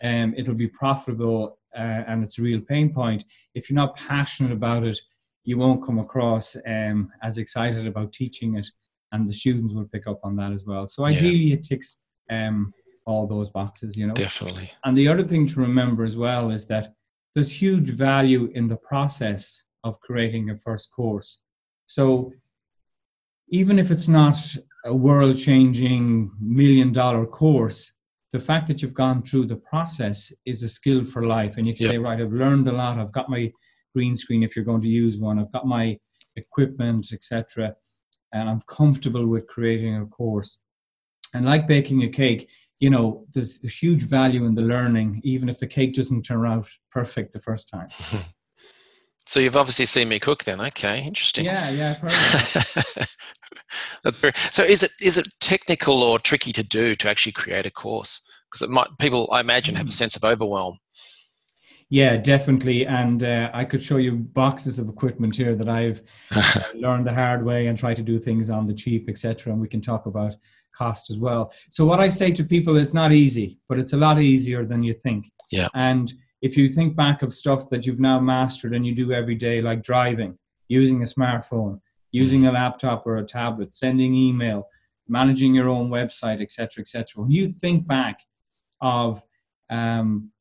um, 0.03 0.33
it'll 0.37 0.55
be 0.55 0.67
profitable 0.67 1.59
uh, 1.75 2.03
and 2.07 2.23
it's 2.23 2.39
a 2.39 2.41
real 2.41 2.61
pain 2.61 2.93
point, 2.93 3.25
if 3.53 3.69
you're 3.69 3.75
not 3.75 3.95
passionate 3.95 4.51
about 4.51 4.85
it, 4.85 4.97
you 5.43 5.57
won't 5.57 5.83
come 5.85 5.99
across 5.99 6.55
um, 6.65 7.11
as 7.21 7.37
excited 7.37 7.85
about 7.85 8.13
teaching 8.13 8.55
it 8.55 8.67
and 9.11 9.27
the 9.27 9.33
students 9.33 9.73
will 9.73 9.85
pick 9.85 10.07
up 10.07 10.19
on 10.23 10.35
that 10.37 10.51
as 10.51 10.65
well. 10.65 10.87
So 10.87 11.05
Yeah. 11.05 11.15
ideally, 11.15 11.53
it 11.53 11.63
ticks 11.63 12.01
um, 12.29 12.73
all 13.09 13.27
those 13.27 13.49
boxes, 13.49 13.97
you 13.97 14.07
know. 14.07 14.13
Definitely. 14.13 14.71
And 14.83 14.97
the 14.97 15.07
other 15.07 15.23
thing 15.23 15.47
to 15.47 15.59
remember 15.59 16.03
as 16.03 16.17
well 16.17 16.51
is 16.51 16.67
that 16.67 16.93
there's 17.33 17.61
huge 17.61 17.89
value 17.89 18.51
in 18.55 18.67
the 18.67 18.77
process 18.77 19.63
of 19.83 19.99
creating 20.01 20.49
a 20.49 20.55
first 20.57 20.91
course. 20.91 21.41
So 21.85 22.31
even 23.49 23.79
if 23.79 23.91
it's 23.91 24.07
not 24.07 24.37
a 24.85 24.93
world-changing 24.93 26.31
million-dollar 26.39 27.25
course, 27.27 27.93
the 28.31 28.39
fact 28.39 28.67
that 28.67 28.81
you've 28.81 28.93
gone 28.93 29.23
through 29.23 29.47
the 29.47 29.61
process 29.71 30.31
is 30.45 30.61
a 30.63 30.69
skill 30.69 31.03
for 31.03 31.25
life, 31.25 31.57
and 31.57 31.65
you 31.67 31.73
can 31.73 31.85
Yeah. 31.85 31.91
say, 31.93 31.97
right, 31.97 32.21
I've 32.21 32.31
learned 32.31 32.67
a 32.67 32.71
lot. 32.71 32.99
I've 32.99 33.11
got 33.11 33.29
my 33.29 33.51
green 33.95 34.15
screen 34.15 34.43
if 34.43 34.55
you're 34.55 34.65
going 34.71 34.83
to 34.83 34.95
use 35.03 35.17
one. 35.17 35.39
I've 35.39 35.51
got 35.51 35.65
my 35.65 35.97
equipment, 36.35 37.11
etc 37.11 37.75
and 38.31 38.49
I'm 38.49 38.61
comfortable 38.67 39.25
with 39.25 39.47
creating 39.47 39.95
a 39.95 40.05
course. 40.05 40.59
And 41.33 41.45
like 41.45 41.67
baking 41.67 42.03
a 42.03 42.09
cake, 42.09 42.49
you 42.79 42.89
know, 42.89 43.25
there's 43.33 43.63
a 43.63 43.67
huge 43.67 44.03
value 44.03 44.45
in 44.45 44.55
the 44.55 44.61
learning, 44.61 45.21
even 45.23 45.49
if 45.49 45.59
the 45.59 45.67
cake 45.67 45.93
doesn't 45.93 46.23
turn 46.23 46.45
out 46.45 46.67
perfect 46.91 47.33
the 47.33 47.41
first 47.41 47.69
time. 47.69 47.87
So 49.25 49.39
you've 49.39 49.57
obviously 49.57 49.85
seen 49.85 50.09
me 50.09 50.17
cook 50.17 50.43
then. 50.43 50.59
Okay, 50.59 51.03
interesting. 51.05 51.45
Yeah, 51.45 51.69
yeah, 51.69 51.91
I've 51.91 51.97
heard 51.99 52.11
of 52.11 52.73
that. 52.75 53.09
That's 54.03 54.17
very, 54.17 54.33
so 54.49 54.63
is 54.63 54.81
it 54.81 54.89
is 54.99 55.19
it 55.19 55.27
technical 55.39 56.01
or 56.01 56.17
tricky 56.17 56.51
to 56.51 56.63
do 56.63 56.95
to 56.95 57.07
actually 57.07 57.33
create 57.33 57.67
a 57.67 57.69
course? 57.69 58.27
Because 58.49 58.63
it 58.63 58.71
might 58.71 58.87
people 58.97 59.29
I 59.31 59.41
imagine 59.41 59.75
have 59.75 59.87
a 59.87 59.91
sense 59.91 60.15
of 60.15 60.23
overwhelm. 60.23 60.79
yeah, 61.89 62.17
definitely. 62.17 62.87
And 62.87 63.23
uh, 63.23 63.51
I 63.53 63.65
could 63.65 63.83
show 63.83 63.97
you 63.97 64.13
boxes 64.13 64.79
of 64.79 64.89
equipment 64.89 65.35
here 65.35 65.53
that 65.55 65.69
I've 65.69 66.01
uh, 66.35 66.61
learned 66.73 67.05
the 67.05 67.13
hard 67.13 67.45
way 67.45 67.67
and 67.67 67.77
try 67.77 67.93
to 67.93 68.01
do 68.01 68.17
things 68.19 68.49
on 68.49 68.65
the 68.65 68.73
cheap, 68.73 69.07
etc. 69.09 69.53
And 69.53 69.61
we 69.61 69.67
can 69.67 69.81
talk 69.81 70.07
about 70.07 70.35
cost 70.73 71.09
as 71.09 71.17
well. 71.17 71.51
So 71.69 71.85
what 71.85 71.99
I 71.99 72.09
say 72.09 72.31
to 72.31 72.43
people 72.43 72.77
is 72.77 72.93
not 72.93 73.11
easy, 73.11 73.59
but 73.67 73.79
it's 73.79 73.93
a 73.93 73.97
lot 73.97 74.21
easier 74.21 74.65
than 74.65 74.83
you 74.83 74.93
think. 74.93 75.31
Yeah. 75.51 75.67
And 75.73 76.11
if 76.41 76.55
you 76.57 76.69
think 76.69 76.95
back 76.95 77.21
of 77.21 77.33
stuff 77.33 77.69
that 77.69 77.85
you've 77.85 77.99
now 77.99 78.19
mastered 78.19 78.73
and 78.73 78.85
you 78.85 78.95
do 78.95 79.11
every 79.11 79.35
day, 79.35 79.61
like 79.61 79.83
driving, 79.83 80.37
using 80.67 81.01
a 81.01 81.05
smartphone, 81.05 81.81
using 82.11 82.45
a 82.45 82.51
laptop 82.51 83.05
or 83.05 83.17
a 83.17 83.23
tablet, 83.23 83.75
sending 83.75 84.13
email, 84.13 84.67
managing 85.07 85.53
your 85.53 85.69
own 85.69 85.89
website, 85.89 86.41
etc., 86.41 86.81
etc. 86.81 87.23
When 87.23 87.31
you 87.31 87.49
think 87.49 87.87
back 87.87 88.21
of 88.81 89.21
um, 89.69 90.31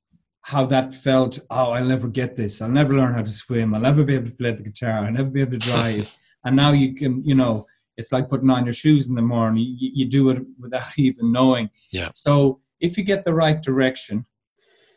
how 0.42 0.66
that 0.66 0.94
felt, 0.94 1.38
oh, 1.50 1.72
I'll 1.72 1.84
never 1.84 2.08
get 2.08 2.36
this. 2.36 2.62
I'll 2.62 2.70
never 2.70 2.94
learn 2.94 3.14
how 3.14 3.22
to 3.22 3.30
swim. 3.30 3.74
I'll 3.74 3.80
never 3.80 4.04
be 4.04 4.14
able 4.14 4.28
to 4.28 4.36
play 4.36 4.52
the 4.52 4.62
guitar. 4.62 5.04
I'll 5.04 5.12
never 5.12 5.30
be 5.30 5.40
able 5.40 5.58
to 5.58 5.58
drive. 5.72 6.14
and 6.44 6.54
now 6.54 6.72
you 6.72 6.94
can, 6.94 7.24
you 7.24 7.34
know, 7.34 7.66
it's 7.98 8.12
like 8.12 8.30
putting 8.30 8.48
on 8.48 8.64
your 8.64 8.72
shoes 8.72 9.08
in 9.08 9.16
the 9.16 9.22
morning. 9.22 9.76
You, 9.76 9.90
you 9.92 10.04
do 10.06 10.30
it 10.30 10.42
without 10.58 10.86
even 10.96 11.32
knowing. 11.32 11.68
Yeah. 11.92 12.10
So 12.14 12.60
if 12.80 12.96
you 12.96 13.04
get 13.04 13.24
the 13.24 13.34
right 13.34 13.60
direction 13.60 14.24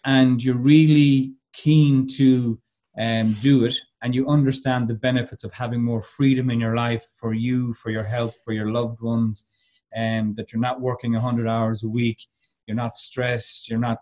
and 0.06 0.42
you're 0.42 0.56
really 0.56 1.34
keen 1.52 2.08
to 2.16 2.62
um, 2.98 3.34
do 3.42 3.66
it 3.66 3.76
and 4.04 4.14
you 4.14 4.28
understand 4.28 4.88
the 4.88 4.94
benefits 4.94 5.44
of 5.44 5.52
having 5.52 5.84
more 5.84 6.02
freedom 6.02 6.50
in 6.52 6.60
your 6.60 6.76
life 6.76 7.06
for 7.16 7.34
you, 7.34 7.74
for 7.74 7.90
your 7.90 8.04
health, 8.04 8.38
for 8.46 8.54
your 8.54 8.72
loved 8.72 9.02
ones, 9.02 9.50
and 9.94 10.28
um, 10.28 10.34
that 10.36 10.54
you're 10.54 10.62
not 10.62 10.80
working 10.80 11.14
100 11.14 11.48
hours 11.48 11.84
a 11.84 11.90
week, 11.90 12.26
you're 12.66 12.78
not 12.78 12.98
stressed, 12.98 13.70
you're 13.70 13.80
not 13.80 13.98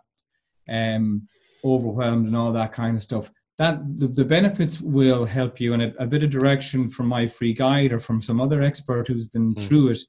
um, 0.70 1.27
overwhelmed, 1.63 2.27
and 2.27 2.36
all 2.36 2.51
that 2.51 2.74
kind 2.74 2.96
of 2.96 3.01
stuff. 3.01 3.32
That 3.60 4.00
the, 4.00 4.08
the 4.08 4.24
benefits 4.24 4.80
will 4.80 5.25
help 5.25 5.60
you, 5.60 5.74
and 5.74 5.84
a, 5.84 5.94
a, 6.01 6.08
bit 6.08 6.24
of 6.24 6.30
direction 6.30 6.89
from 6.89 7.08
my 7.08 7.28
free 7.28 7.54
guide 7.54 7.92
or 7.92 8.00
from 8.00 8.22
some 8.22 8.39
other 8.39 8.62
expert 8.62 9.08
who's 9.08 9.28
been 9.28 9.54
mm. 9.54 9.62
through 9.62 9.89
it. 9.89 10.00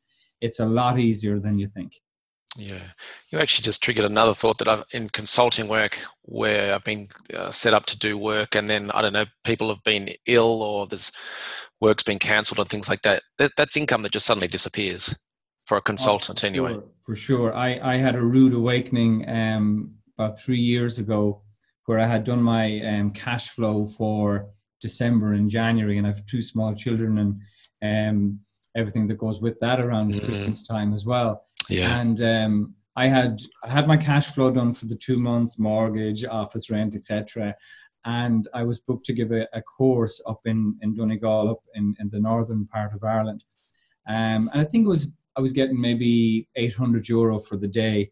It's 0.40 0.60
a 0.60 0.66
lot 0.66 1.00
easier 1.00 1.40
than 1.40 1.58
you 1.58 1.66
think. 1.66 1.94
Yeah, 2.56 2.78
you 3.30 3.40
actually 3.40 3.64
just 3.64 3.82
triggered 3.82 4.04
another 4.04 4.34
thought 4.34 4.58
that 4.58 4.68
I've 4.68 4.84
in 4.92 5.08
consulting 5.08 5.66
work 5.66 5.98
where 6.22 6.72
I've 6.72 6.84
been 6.84 7.08
uh, 7.34 7.50
set 7.50 7.74
up 7.74 7.86
to 7.86 7.98
do 7.98 8.16
work, 8.16 8.54
and 8.54 8.68
then 8.68 8.92
I 8.92 9.02
don't 9.02 9.12
know, 9.12 9.26
people 9.42 9.68
have 9.68 9.82
been 9.82 10.10
ill 10.26 10.62
or 10.62 10.86
there's 10.86 11.10
work's 11.80 12.04
been 12.04 12.20
cancelled 12.20 12.60
and 12.60 12.68
things 12.68 12.88
like 12.88 13.02
that. 13.02 13.24
that. 13.38 13.52
That's 13.56 13.76
income 13.76 14.02
that 14.02 14.12
just 14.12 14.26
suddenly 14.26 14.48
disappears 14.48 15.12
for 15.64 15.76
a 15.76 15.78
oh, 15.78 15.82
consultant, 15.82 16.44
oh, 16.44 16.46
anyway. 16.46 16.72
Sure, 16.74 16.84
for 17.04 17.16
sure, 17.16 17.54
I 17.54 17.80
I 17.82 17.96
had 17.96 18.14
a 18.14 18.22
rude 18.22 18.54
awakening 18.54 19.28
um, 19.28 19.94
about 20.16 20.38
three 20.38 20.60
years 20.60 21.00
ago 21.00 21.42
where 21.86 21.98
I 21.98 22.06
had 22.06 22.24
done 22.24 22.42
my 22.42 22.80
um, 22.82 23.10
cash 23.10 23.48
flow 23.48 23.86
for 23.86 24.48
December 24.80 25.34
and 25.34 25.50
January, 25.50 25.98
and 25.98 26.06
I 26.06 26.10
have 26.10 26.26
two 26.26 26.42
small 26.42 26.74
children 26.74 27.18
and 27.18 27.40
um, 27.82 28.40
everything 28.76 29.06
that 29.08 29.18
goes 29.18 29.40
with 29.40 29.58
that 29.60 29.80
around 29.84 30.14
mm. 30.14 30.24
Christmas 30.24 30.66
time 30.66 30.92
as 30.92 31.04
well 31.04 31.44
yeah. 31.70 32.00
And 32.00 32.20
um, 32.22 32.74
I 32.96 33.06
had 33.06 33.40
I 33.62 33.70
had 33.70 33.86
my 33.86 33.96
cash 33.96 34.28
flow 34.28 34.50
done 34.50 34.74
for 34.74 34.86
the 34.86 34.96
two 34.96 35.18
months, 35.18 35.58
mortgage, 35.58 36.24
office 36.24 36.70
rent, 36.70 36.94
etc. 36.94 37.54
And 38.04 38.48
I 38.52 38.64
was 38.64 38.80
booked 38.80 39.06
to 39.06 39.12
give 39.12 39.30
a, 39.30 39.46
a, 39.52 39.62
course 39.62 40.22
up 40.26 40.40
in 40.44 40.76
in 40.82 40.94
Donegal, 40.94 41.50
up 41.50 41.62
in, 41.74 41.94
in 42.00 42.10
the 42.10 42.20
northern 42.20 42.66
part 42.66 42.94
of 42.94 43.04
Ireland. 43.04 43.44
Um, 44.08 44.50
and 44.52 44.60
I 44.60 44.64
think 44.64 44.84
it 44.84 44.88
was 44.88 45.12
I 45.36 45.40
was 45.40 45.52
getting 45.52 45.80
maybe 45.80 46.48
800 46.56 47.08
euro 47.08 47.38
for 47.38 47.56
the 47.56 47.68
day. 47.68 48.10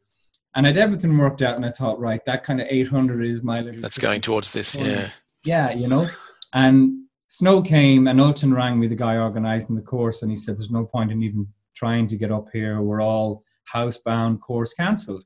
And 0.59 0.67
I'd 0.67 0.77
everything 0.77 1.17
worked 1.17 1.41
out, 1.41 1.55
and 1.55 1.65
I 1.65 1.71
thought, 1.71 2.01
right, 2.01 2.23
that 2.25 2.43
kind 2.43 2.61
of 2.61 2.67
800 2.69 3.25
is 3.25 3.45
my 3.45 3.61
little. 3.61 3.81
That's 3.81 3.99
going 3.99 4.21
towards 4.21 4.51
this, 4.51 4.75
yeah. 4.75 5.11
Yeah, 5.45 5.71
you 5.71 5.87
know. 5.87 6.11
And 6.53 7.05
snow 7.29 7.63
came, 7.63 8.09
and 8.09 8.21
Ulton 8.21 8.53
rang 8.53 8.81
me, 8.81 8.89
the 8.89 8.97
guy 8.97 9.17
organising 9.17 9.77
the 9.77 9.83
course, 9.83 10.21
and 10.21 10.33
he 10.33 10.37
said, 10.37 10.59
"There's 10.59 10.73
no 10.73 10.85
point 10.85 11.13
in 11.13 11.23
even 11.23 11.47
trying 11.79 12.09
to 12.09 12.17
get 12.17 12.33
up 12.33 12.49
here. 12.53 12.83
We're 12.83 13.01
all 13.01 13.45
housebound 13.73 14.41
course 14.41 14.75
cancelled. 14.75 15.25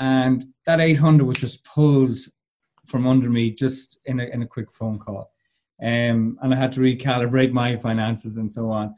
And 0.00 0.46
that 0.64 0.80
800 0.80 1.24
was 1.26 1.38
just 1.38 1.64
pulled 1.64 2.18
from 2.86 3.06
under 3.06 3.28
me 3.28 3.50
just 3.50 4.00
in 4.06 4.18
a, 4.18 4.24
in 4.24 4.42
a 4.42 4.46
quick 4.46 4.72
phone 4.72 4.98
call. 4.98 5.30
Um, 5.82 6.38
and 6.40 6.54
I 6.54 6.56
had 6.56 6.72
to 6.72 6.80
recalibrate 6.80 7.52
my 7.52 7.76
finances 7.76 8.36
and 8.36 8.50
so 8.50 8.70
on. 8.70 8.94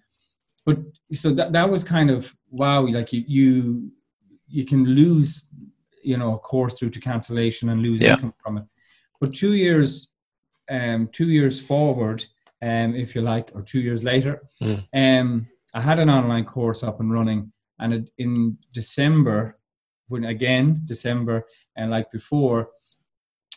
But 0.65 0.79
so 1.13 1.33
that, 1.33 1.53
that 1.53 1.71
was 1.71 1.85
kind 1.85 2.11
of 2.11 2.35
wow, 2.51 2.87
like 2.87 3.13
you, 3.13 3.25
you, 3.27 3.93
you 4.49 4.65
can 4.65 4.85
lose, 4.85 5.49
you 6.03 6.17
know, 6.17 6.35
a 6.35 6.39
course 6.39 6.79
through 6.79 6.91
to 6.91 7.01
cancellation 7.01 7.69
and 7.69 7.83
lose 7.83 8.01
yeah. 8.01 8.13
income 8.13 8.35
from 8.43 8.59
it. 8.59 8.65
But 9.21 9.35
two 9.35 9.55
years, 9.55 10.11
um, 10.71 11.09
two 11.13 11.29
years 11.29 11.65
forward, 11.65 12.25
um, 12.63 12.95
if 12.95 13.15
you 13.15 13.23
like, 13.23 13.51
or 13.55 13.63
two 13.63 13.81
years 13.81 14.05
later, 14.05 14.43
mm. 14.63 14.85
um, 14.95 15.47
I 15.75 15.81
had 15.81 15.99
an 15.99 16.11
online 16.11 16.45
course 16.45 16.83
up 16.83 17.01
and 17.01 17.13
running 17.13 17.53
and 17.79 18.11
in 18.19 18.59
December, 18.73 19.59
when 20.09 20.25
again 20.25 20.83
December 20.85 21.45
and 21.77 21.91
like 21.91 22.11
before, 22.11 22.71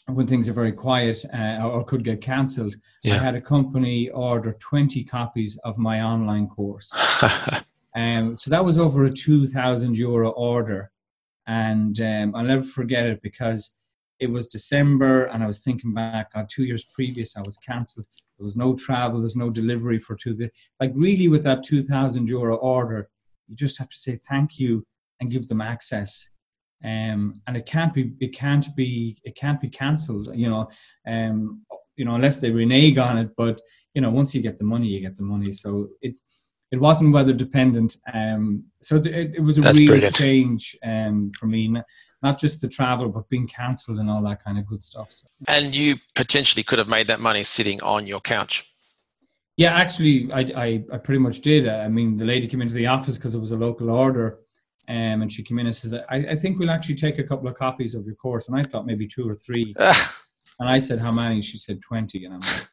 when 0.08 0.26
things 0.26 0.50
are 0.50 0.54
very 0.54 0.72
quiet 0.72 1.24
uh, 1.34 1.60
or 1.64 1.84
could 1.84 2.04
get 2.04 2.22
cancelled, 2.22 2.76
yeah. 3.04 3.16
I 3.16 3.18
had 3.18 3.36
a 3.36 3.40
company 3.40 4.10
order 4.10 4.52
20 4.54 5.04
copies 5.04 5.60
of 5.64 5.78
my 5.78 6.02
online 6.02 6.48
course. 6.48 6.92
um, 7.96 8.38
so 8.38 8.52
that 8.52 8.64
was 8.64 8.78
over 8.78 9.06
a 9.06 9.12
2,000 9.12 9.98
euro 9.98 10.30
order. 10.30 10.92
And 11.48 12.00
um, 12.00 12.36
I'll 12.36 12.44
never 12.44 12.64
forget 12.64 13.08
it 13.08 13.22
because 13.22 13.76
it 14.20 14.30
was 14.30 14.48
December 14.48 15.26
and 15.26 15.44
I 15.44 15.48
was 15.48 15.64
thinking 15.64 15.94
back 15.94 16.32
on 16.36 16.48
two 16.48 16.64
years 16.64 16.92
previous, 16.94 17.36
I 17.36 17.42
was 17.42 17.58
cancelled. 17.58 18.06
There 18.38 18.44
was 18.44 18.56
no 18.56 18.76
travel, 18.76 19.20
there's 19.20 19.36
no 19.36 19.50
delivery 19.50 20.00
for 20.00 20.16
two. 20.16 20.36
Like, 20.80 20.92
really, 20.94 21.28
with 21.28 21.44
that 21.44 21.64
2,000 21.64 22.28
euro 22.28 22.56
order, 22.56 23.10
you 23.48 23.56
just 23.56 23.80
have 23.80 23.90
to 23.90 23.98
say 23.98 24.16
thank 24.16 24.60
you 24.60 24.86
and 25.20 25.32
give 25.32 25.48
them 25.48 25.62
access. 25.62 26.30
Um, 26.84 27.42
and 27.46 27.58
it 27.58 27.66
can't 27.66 27.94
be 27.94 28.14
it 28.22 28.34
can't 28.34 28.66
be 28.74 29.18
it 29.26 29.36
can't 29.36 29.60
be 29.60 29.68
cancelled 29.68 30.30
you 30.34 30.50
know 30.50 30.70
um, 31.06 31.66
you 31.98 32.06
know 32.06 32.16
unless 32.16 32.40
they 32.40 32.52
renege 32.52 32.98
on 32.98 33.18
it 33.18 33.32
but 33.36 33.60
you 33.94 34.02
know 34.02 34.10
once 34.10 34.34
you 34.34 34.42
get 34.42 34.58
the 34.58 34.64
money 34.64 34.88
you 34.88 35.02
get 35.02 35.18
the 35.18 35.24
money 35.24 35.52
so 35.52 35.90
it 36.02 36.16
it 36.72 36.80
wasn't 36.80 37.14
weather 37.14 37.34
dependent 37.34 37.98
um, 38.14 38.64
so 38.82 38.96
it, 38.98 39.08
it, 39.08 39.44
was 39.44 39.58
a 39.58 39.62
That's 39.62 39.80
real 39.80 39.88
brilliant. 39.88 40.16
change 40.16 40.78
um, 40.84 41.32
for 41.32 41.48
me 41.48 41.74
not 42.22 42.40
just 42.40 42.62
the 42.62 42.68
travel 42.68 43.10
but 43.10 43.30
being 43.30 43.48
cancelled 43.48 44.00
and 44.00 44.10
all 44.10 44.22
that 44.24 44.44
kind 44.44 44.58
of 44.58 44.66
good 44.66 44.84
stuff 44.84 45.12
so. 45.12 45.28
and 45.48 45.76
you 45.76 45.96
potentially 46.16 46.64
could 46.64 46.80
have 46.80 46.88
made 46.88 47.08
that 47.08 47.20
money 47.20 47.44
sitting 47.44 47.82
on 47.82 48.08
your 48.08 48.20
couch 48.20 48.66
yeah, 49.60 49.74
actually, 49.74 50.32
I, 50.32 50.40
I, 50.56 50.84
I 50.94 50.98
pretty 51.00 51.20
much 51.20 51.42
did. 51.42 51.68
I 51.68 51.90
mean, 51.90 52.16
the 52.16 52.24
lady 52.24 52.48
came 52.48 52.62
into 52.62 52.74
the 52.74 52.88
office 52.88 53.18
because 53.18 53.36
it 53.36 53.40
was 53.40 53.52
a 53.52 53.58
local 53.58 53.90
order, 53.90 54.40
um, 54.88 55.22
and 55.22 55.30
she 55.30 55.44
came 55.44 55.60
in 55.60 55.66
and 55.66 55.76
said, 55.76 56.06
I, 56.10 56.16
I 56.16 56.36
think 56.38 56.60
we'll 56.60 56.72
actually 56.72 56.96
take 56.96 57.20
a 57.20 57.26
couple 57.26 57.50
of 57.50 57.56
copies 57.56 57.94
of 57.94 58.06
your 58.06 58.16
course. 58.16 58.48
And 58.48 58.58
I 58.58 58.64
thought 58.64 58.86
maybe 58.86 59.06
two 59.06 59.28
or 59.28 59.36
three. 59.36 59.76
and 59.78 60.70
I 60.70 60.80
said, 60.80 61.00
How 61.00 61.12
many? 61.12 61.42
She 61.42 61.58
said, 61.58 61.82
20. 61.82 62.24
And 62.24 62.36
I'm 62.36 62.40
like, 62.40 62.70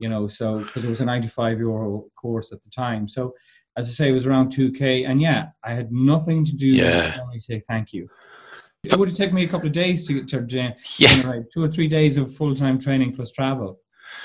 You 0.00 0.08
know, 0.08 0.26
so 0.26 0.58
because 0.58 0.84
it 0.84 0.88
was 0.88 1.00
a 1.00 1.04
95 1.04 1.58
euro 1.58 2.04
course 2.16 2.52
at 2.52 2.62
the 2.62 2.70
time. 2.70 3.08
So, 3.08 3.34
as 3.76 3.88
I 3.88 3.90
say, 3.90 4.08
it 4.08 4.12
was 4.12 4.26
around 4.26 4.50
2K. 4.52 5.08
And 5.08 5.20
yeah, 5.20 5.48
I 5.64 5.72
had 5.72 5.92
nothing 5.92 6.44
to 6.44 6.56
do 6.56 6.68
yeah. 6.68 7.16
only 7.22 7.40
say 7.40 7.60
thank 7.60 7.92
you. 7.92 8.08
It 8.82 8.96
would 8.96 9.08
have 9.08 9.16
taken 9.16 9.34
me 9.34 9.44
a 9.44 9.48
couple 9.48 9.66
of 9.66 9.72
days 9.72 10.06
to 10.06 10.14
get 10.14 10.28
to 10.28 10.74
yeah. 10.98 11.40
two 11.52 11.64
or 11.64 11.68
three 11.68 11.88
days 11.88 12.16
of 12.16 12.34
full 12.34 12.54
time 12.54 12.78
training 12.78 13.14
plus 13.16 13.32
travel 13.32 13.80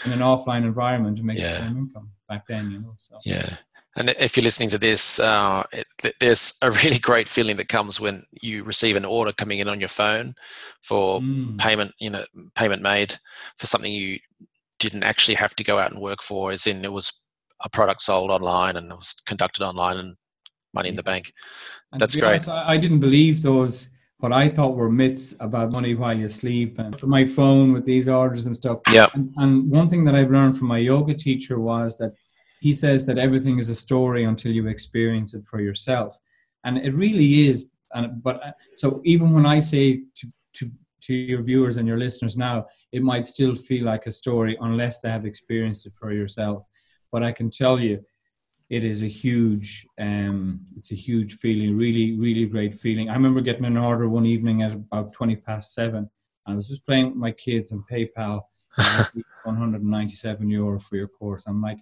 in 0.05 0.11
an 0.11 0.19
offline 0.19 0.63
environment 0.63 1.17
to 1.17 1.23
make 1.23 1.39
yeah. 1.39 1.47
the 1.47 1.63
same 1.63 1.77
income 1.77 2.11
back 2.29 2.45
then, 2.47 2.71
you 2.71 2.79
know. 2.79 2.93
So 2.97 3.17
yeah. 3.25 3.49
And 3.97 4.09
if 4.19 4.37
you're 4.37 4.43
listening 4.43 4.69
to 4.69 4.77
this, 4.77 5.19
uh, 5.19 5.63
it, 5.73 6.15
there's 6.19 6.57
a 6.61 6.71
really 6.71 6.99
great 7.01 7.27
feeling 7.27 7.57
that 7.57 7.67
comes 7.67 7.99
when 7.99 8.23
you 8.41 8.63
receive 8.63 8.95
an 8.95 9.05
order 9.05 9.31
coming 9.33 9.59
in 9.59 9.67
on 9.67 9.79
your 9.79 9.89
phone 9.89 10.35
for 10.81 11.19
mm. 11.19 11.57
payment, 11.57 11.93
you 11.99 12.09
know, 12.09 12.23
payment 12.55 12.81
made 12.81 13.15
for 13.57 13.67
something 13.67 13.91
you 13.91 14.19
didn't 14.81 15.03
actually 15.03 15.35
have 15.35 15.55
to 15.55 15.63
go 15.63 15.77
out 15.77 15.91
and 15.91 16.01
work 16.01 16.21
for, 16.21 16.51
as 16.51 16.65
in 16.67 16.83
it 16.83 16.91
was 16.91 17.25
a 17.63 17.69
product 17.69 18.01
sold 18.01 18.31
online 18.31 18.75
and 18.75 18.91
it 18.91 18.95
was 18.95 19.13
conducted 19.25 19.63
online 19.63 19.97
and 19.97 20.15
money 20.73 20.89
in 20.89 20.95
the 20.95 21.03
bank. 21.03 21.31
And 21.91 22.01
That's 22.01 22.15
great. 22.15 22.47
Honest, 22.47 22.49
I 22.49 22.77
didn't 22.77 22.99
believe 22.99 23.41
those 23.41 23.91
what 24.17 24.31
I 24.31 24.49
thought 24.49 24.75
were 24.75 24.91
myths 24.91 25.35
about 25.39 25.73
money 25.73 25.95
while 25.95 26.15
you 26.15 26.27
sleep 26.27 26.77
and 26.77 26.95
my 27.03 27.25
phone 27.25 27.73
with 27.73 27.85
these 27.85 28.07
orders 28.07 28.45
and 28.45 28.55
stuff. 28.55 28.79
Yeah. 28.91 29.07
And, 29.15 29.33
and, 29.37 29.71
one 29.71 29.89
thing 29.89 30.03
that 30.05 30.13
I've 30.13 30.29
learned 30.29 30.59
from 30.59 30.67
my 30.67 30.77
yoga 30.77 31.15
teacher 31.15 31.59
was 31.59 31.97
that 31.97 32.13
he 32.59 32.71
says 32.71 33.07
that 33.07 33.17
everything 33.17 33.57
is 33.57 33.67
a 33.67 33.73
story 33.73 34.23
until 34.23 34.51
you 34.51 34.67
experience 34.67 35.33
it 35.33 35.43
for 35.47 35.59
yourself. 35.59 36.19
And 36.63 36.77
it 36.77 36.93
really 36.93 37.47
is. 37.47 37.71
And 37.95 38.21
but 38.21 38.45
uh, 38.45 38.51
so 38.75 39.01
even 39.05 39.33
when 39.33 39.47
I 39.47 39.59
say 39.59 40.03
to 40.17 40.27
to 40.53 40.71
to 41.01 41.13
your 41.13 41.41
viewers 41.41 41.77
and 41.77 41.87
your 41.87 41.97
listeners 41.97 42.37
now, 42.37 42.65
it 42.91 43.01
might 43.03 43.27
still 43.27 43.55
feel 43.55 43.85
like 43.85 44.05
a 44.05 44.11
story 44.11 44.57
unless 44.61 45.01
they 45.01 45.09
have 45.09 45.25
experienced 45.25 45.85
it 45.85 45.93
for 45.93 46.11
yourself. 46.11 46.63
But 47.11 47.23
I 47.23 47.31
can 47.31 47.49
tell 47.49 47.79
you, 47.79 48.03
it 48.71 48.85
is 48.85 49.03
a 49.03 49.07
huge 49.07 49.85
um, 49.99 50.61
it's 50.77 50.91
a 50.91 50.95
huge 50.95 51.35
feeling 51.35 51.77
really 51.77 52.17
really 52.17 52.45
great 52.45 52.73
feeling 52.73 53.09
i 53.09 53.13
remember 53.13 53.41
getting 53.41 53.65
an 53.65 53.77
order 53.77 54.07
one 54.07 54.25
evening 54.25 54.63
at 54.63 54.73
about 54.73 55.13
20 55.13 55.35
past 55.35 55.73
7 55.73 56.09
i 56.47 56.55
was 56.55 56.69
just 56.69 56.85
playing 56.85 57.07
with 57.07 57.17
my 57.17 57.31
kids 57.31 57.73
and 57.73 57.83
paypal 57.87 58.41
197 59.43 60.49
euro 60.49 60.79
for 60.79 60.95
your 60.95 61.09
course 61.09 61.45
i'm 61.47 61.61
like 61.61 61.79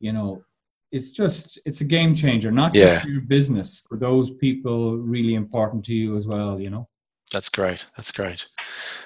you 0.00 0.12
know 0.12 0.42
it's 0.90 1.10
just 1.10 1.58
it's 1.66 1.82
a 1.82 1.84
game 1.84 2.14
changer 2.14 2.50
not 2.50 2.72
just 2.72 2.94
yeah. 2.94 3.00
for 3.00 3.10
your 3.10 3.20
business 3.20 3.82
for 3.86 3.98
those 3.98 4.30
people 4.30 4.96
really 4.96 5.34
important 5.34 5.84
to 5.84 5.94
you 5.94 6.16
as 6.16 6.26
well 6.26 6.58
you 6.58 6.70
know 6.70 6.88
That's 7.32 7.48
great. 7.48 7.86
That's 7.96 8.12
great. 8.12 8.46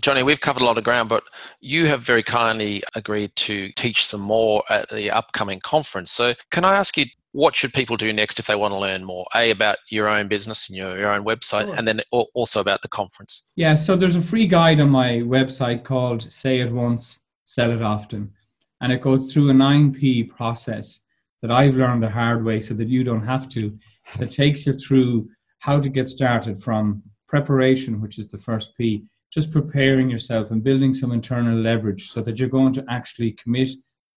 Johnny, 0.03 0.23
we've 0.23 0.41
covered 0.41 0.62
a 0.62 0.65
lot 0.65 0.79
of 0.79 0.85
ground, 0.85 1.09
but 1.09 1.25
you 1.61 1.87
have 1.87 2.00
very 2.00 2.23
kindly 2.23 2.83
agreed 2.95 3.35
to 3.37 3.71
teach 3.73 4.05
some 4.05 4.21
more 4.21 4.62
at 4.69 4.89
the 4.91 5.11
upcoming 5.11 5.61
conference. 5.61 6.12
So, 6.12 6.35
can 6.50 6.65
I 6.65 6.77
ask 6.77 6.99
you, 6.99 7.07
what 7.33 7.57
should 7.57 7.73
people 7.73 7.97
do 7.97 8.12
next 8.12 8.39
if 8.39 8.47
they 8.47 8.57
want 8.57 8.73
to 8.75 8.79
learn 8.79 9.05
more? 9.05 9.27
A, 9.35 9.50
about 9.50 9.77
your 9.89 10.09
own 10.09 10.29
business 10.29 10.69
and 10.69 10.77
your, 10.77 10.99
your 10.99 11.12
own 11.12 11.25
website, 11.25 11.67
sure. 11.67 11.77
and 11.77 11.87
then 11.87 12.00
also 12.35 12.61
about 12.61 12.83
the 12.83 12.89
conference. 12.89 13.50
Yeah, 13.57 13.75
so 13.75 13.97
there's 13.97 14.17
a 14.17 14.23
free 14.23 14.47
guide 14.47 14.81
on 14.81 14.91
my 14.91 15.21
website 15.21 15.85
called 15.85 16.31
Say 16.31 16.61
It 16.61 16.73
Once, 16.73 17.23
Sell 17.45 17.71
It 17.71 17.83
Often. 17.83 18.33
And 18.81 18.93
it 18.93 19.00
goes 19.00 19.33
through 19.33 19.50
a 19.50 19.55
9P 19.55 20.31
process 20.31 21.03
that 21.43 21.50
I've 21.50 21.77
learned 21.77 22.03
the 22.03 22.11
hard 22.11 22.45
way 22.45 22.61
so 22.61 22.75
that 22.75 22.89
you 22.89 23.05
don't 23.05 23.27
have 23.27 23.49
to, 23.50 23.79
that 24.19 24.33
takes 24.33 24.67
you 24.67 24.73
through 24.73 25.31
how 25.61 25.81
to 25.81 25.89
get 25.89 26.09
started 26.09 26.62
from 26.62 27.03
preparation, 27.31 28.01
which 28.01 28.19
is 28.19 28.29
the 28.29 28.39
first 28.39 28.77
P, 28.77 29.05
just 29.33 29.53
preparing 29.53 30.11
yourself 30.11 30.51
and 30.51 30.65
building 30.65 30.93
some 30.93 31.13
internal 31.13 31.57
leverage 31.57 32.11
so 32.11 32.21
that 32.21 32.39
you're 32.39 32.49
going 32.49 32.73
to 32.73 32.85
actually 32.91 33.31
commit 33.33 33.71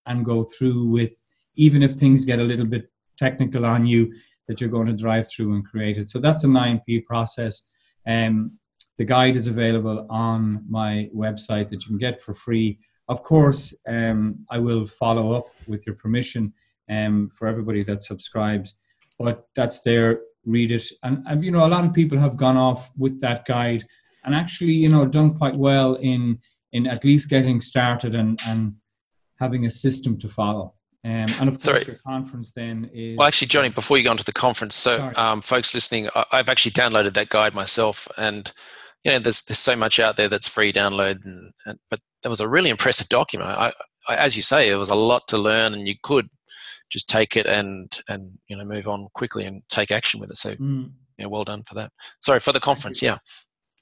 and 0.07 0.25
go 0.25 0.43
through 0.43 0.89
with, 0.89 1.23
even 1.55 1.83
if 1.83 1.91
things 1.91 2.25
get 2.25 2.39
a 2.39 2.43
little 2.43 2.65
bit 2.65 2.91
technical 3.17 3.65
on 3.65 3.85
you, 3.85 4.11
that 4.47 4.59
you're 4.59 4.77
going 4.77 4.87
to 4.87 5.03
drive 5.05 5.29
through 5.29 5.53
and 5.53 5.63
create 5.63 5.97
it. 5.97 6.09
So 6.09 6.19
that's 6.19 6.43
a 6.43 6.47
9P 6.47 7.05
process. 7.05 7.69
Um, 8.07 8.57
the 8.97 9.05
guide 9.05 9.35
is 9.35 9.47
available 9.47 10.07
on 10.09 10.65
my 10.67 11.09
website 11.15 11.69
that 11.69 11.83
you 11.83 11.89
can 11.89 11.99
get 11.99 12.19
for 12.19 12.33
free. 12.33 12.79
Of 13.07 13.21
course, 13.21 13.75
um, 13.87 14.45
I 14.49 14.57
will 14.57 14.85
follow 14.87 15.33
up 15.33 15.45
with 15.67 15.85
your 15.85 15.95
permission 15.95 16.51
um, 16.89 17.29
for 17.29 17.47
everybody 17.47 17.83
that 17.83 18.01
subscribes, 18.01 18.77
but 19.19 19.45
that's 19.55 19.81
there 19.81 20.21
read 20.45 20.71
it. 20.71 20.85
And, 21.03 21.23
and, 21.27 21.43
you 21.43 21.51
know, 21.51 21.65
a 21.65 21.67
lot 21.67 21.85
of 21.85 21.93
people 21.93 22.17
have 22.19 22.37
gone 22.37 22.57
off 22.57 22.91
with 22.97 23.19
that 23.21 23.45
guide 23.45 23.85
and 24.23 24.33
actually, 24.33 24.73
you 24.73 24.89
know, 24.89 25.05
done 25.05 25.37
quite 25.37 25.55
well 25.55 25.95
in 25.95 26.39
in 26.71 26.87
at 26.87 27.03
least 27.05 27.29
getting 27.29 27.61
started 27.61 28.15
and, 28.15 28.39
and 28.47 28.73
having 29.39 29.65
a 29.65 29.69
system 29.69 30.17
to 30.17 30.27
follow. 30.27 30.73
Um, 31.05 31.25
and 31.39 31.49
of 31.49 31.55
course, 31.55 31.63
Sorry. 31.63 31.83
your 31.85 31.97
conference 31.97 32.51
then 32.53 32.89
is. 32.93 33.17
Well, 33.17 33.27
actually, 33.27 33.49
Johnny, 33.49 33.69
before 33.69 33.97
you 33.97 34.05
go 34.05 34.09
on 34.09 34.17
to 34.17 34.23
the 34.23 34.31
conference, 34.31 34.73
so 34.73 35.11
um, 35.17 35.41
folks 35.41 35.73
listening, 35.73 36.07
I've 36.31 36.49
actually 36.49 36.71
downloaded 36.71 37.13
that 37.13 37.29
guide 37.29 37.53
myself, 37.53 38.07
and 38.17 38.51
you 39.03 39.11
know, 39.11 39.19
there's 39.19 39.43
there's 39.43 39.59
so 39.59 39.75
much 39.75 39.99
out 39.99 40.15
there 40.15 40.29
that's 40.29 40.47
free 40.47 40.71
download, 40.71 41.23
and, 41.25 41.51
and 41.65 41.77
but 41.89 41.99
it 42.23 42.29
was 42.29 42.39
a 42.39 42.47
really 42.47 42.69
impressive 42.69 43.09
document. 43.09 43.49
I, 43.49 43.73
I, 44.07 44.15
as 44.15 44.37
you 44.37 44.41
say, 44.41 44.69
it 44.69 44.75
was 44.75 44.91
a 44.91 44.95
lot 44.95 45.27
to 45.27 45.37
learn, 45.37 45.73
and 45.73 45.87
you 45.87 45.95
could 46.01 46.29
just 46.93 47.09
take 47.09 47.35
it 47.35 47.47
and 47.47 47.99
and 48.07 48.37
you 48.47 48.55
know 48.55 48.63
move 48.63 48.87
on 48.87 49.07
quickly 49.13 49.45
and 49.45 49.63
take 49.69 49.91
action 49.91 50.19
with 50.19 50.29
it. 50.29 50.37
So 50.37 50.55
mm. 50.55 50.91
yeah, 51.17 51.25
well 51.25 51.43
done 51.43 51.63
for 51.63 51.73
that. 51.75 51.91
Sorry 52.21 52.39
for 52.39 52.53
the 52.53 52.59
conference. 52.59 53.01
Yeah. 53.01 53.17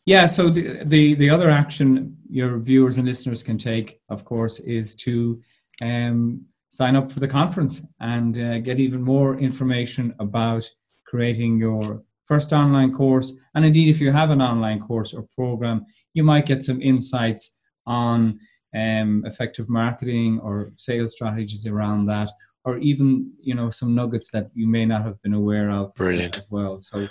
Yeah. 0.06 0.26
So 0.26 0.50
the, 0.50 0.84
the 0.84 1.14
the 1.16 1.30
other 1.30 1.50
action 1.50 2.18
your 2.30 2.58
viewers 2.58 2.98
and 2.98 3.08
listeners 3.08 3.44
can 3.44 3.58
take, 3.58 4.00
of 4.10 4.24
course, 4.24 4.60
is 4.62 4.96
to 4.96 5.42
um, 5.82 6.46
sign 6.70 6.96
up 6.96 7.12
for 7.12 7.20
the 7.20 7.28
conference 7.28 7.86
and 8.00 8.40
uh, 8.40 8.60
get 8.60 8.80
even 8.80 9.02
more 9.02 9.38
information 9.38 10.16
about 10.20 10.64
creating 11.06 11.60
your 11.60 12.02
first 12.26 12.54
online 12.54 12.94
course. 12.94 13.38
And 13.54 13.66
indeed, 13.66 13.90
if 13.90 14.00
you 14.00 14.14
have 14.14 14.30
an 14.30 14.42
online 14.42 14.80
course 14.80 15.14
or 15.14 15.28
program, 15.36 15.86
you 16.14 16.24
might 16.24 16.46
get 16.46 16.64
some 16.64 16.82
insights 16.82 17.58
on 17.86 18.40
um, 18.74 19.24
effective 19.26 19.68
marketing 19.68 20.40
or 20.40 20.72
sales 20.78 21.14
strategies 21.14 21.68
around 21.68 22.06
that, 22.06 22.30
or 22.64 22.78
even 22.78 23.32
you 23.42 23.54
know 23.54 23.70
some 23.70 23.96
nuggets 23.96 24.32
that 24.32 24.50
you 24.54 24.68
may 24.68 24.86
not 24.86 25.04
have 25.04 25.22
been 25.22 25.34
aware 25.34 25.70
of 25.70 25.94
brilliant 25.96 26.38
as 26.38 26.48
well 26.50 26.80
so 26.80 27.08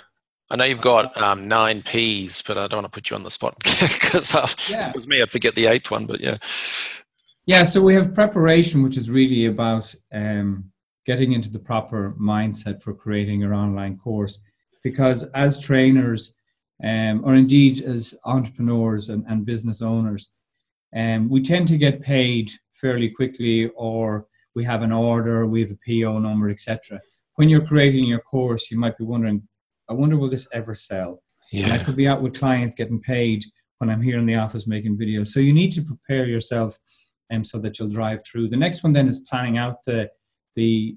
I 0.51 0.57
know 0.57 0.65
you've 0.65 0.81
got 0.81 1.15
um, 1.21 1.47
nine 1.47 1.81
P's, 1.81 2.41
but 2.41 2.57
I 2.57 2.67
don't 2.67 2.81
want 2.81 2.91
to 2.91 2.97
put 2.97 3.09
you 3.09 3.15
on 3.15 3.23
the 3.23 3.31
spot 3.31 3.55
because 3.63 4.35
yeah. 4.69 4.89
it 4.89 4.93
was 4.93 5.07
me. 5.07 5.21
I'd 5.21 5.31
forget 5.31 5.55
the 5.55 5.67
eighth 5.67 5.89
one, 5.89 6.05
but 6.05 6.19
yeah. 6.19 6.39
Yeah, 7.45 7.63
so 7.63 7.81
we 7.81 7.93
have 7.93 8.13
preparation, 8.13 8.83
which 8.83 8.97
is 8.97 9.09
really 9.09 9.45
about 9.45 9.95
um, 10.11 10.71
getting 11.05 11.31
into 11.31 11.49
the 11.49 11.59
proper 11.59 12.15
mindset 12.19 12.81
for 12.81 12.93
creating 12.93 13.39
your 13.39 13.53
online 13.53 13.97
course. 13.97 14.41
Because 14.83 15.23
as 15.31 15.61
trainers, 15.61 16.35
um, 16.83 17.21
or 17.23 17.33
indeed 17.33 17.81
as 17.81 18.19
entrepreneurs 18.25 19.09
and, 19.09 19.23
and 19.29 19.45
business 19.45 19.81
owners, 19.81 20.33
um, 20.93 21.29
we 21.29 21.41
tend 21.41 21.69
to 21.69 21.77
get 21.77 22.01
paid 22.01 22.51
fairly 22.73 23.09
quickly 23.09 23.69
or 23.75 24.27
we 24.55 24.63
have 24.65 24.81
an 24.81 24.91
order, 24.91 25.45
we 25.45 25.61
have 25.61 25.71
a 25.71 25.79
PO 25.87 26.19
number, 26.19 26.49
etc. 26.49 26.99
When 27.35 27.49
you're 27.49 27.65
creating 27.65 28.05
your 28.05 28.19
course, 28.19 28.69
you 28.71 28.77
might 28.77 28.97
be 28.97 29.05
wondering, 29.05 29.47
I 29.89 29.93
wonder 29.93 30.17
will 30.17 30.29
this 30.29 30.47
ever 30.53 30.73
sell? 30.73 31.21
Yeah. 31.51 31.65
And 31.65 31.73
I 31.73 31.77
could 31.83 31.95
be 31.95 32.07
out 32.07 32.21
with 32.21 32.37
clients 32.37 32.75
getting 32.75 33.01
paid 33.01 33.43
when 33.79 33.89
I'm 33.89 34.01
here 34.01 34.19
in 34.19 34.25
the 34.25 34.35
office 34.35 34.67
making 34.67 34.97
videos. 34.97 35.27
So 35.27 35.39
you 35.39 35.53
need 35.53 35.71
to 35.73 35.81
prepare 35.81 36.25
yourself 36.25 36.77
um, 37.31 37.43
so 37.43 37.57
that 37.59 37.79
you'll 37.79 37.89
drive 37.89 38.19
through. 38.25 38.49
The 38.49 38.57
next 38.57 38.83
one 38.83 38.93
then 38.93 39.07
is 39.07 39.25
planning 39.29 39.57
out 39.57 39.83
the 39.85 40.09
the 40.55 40.95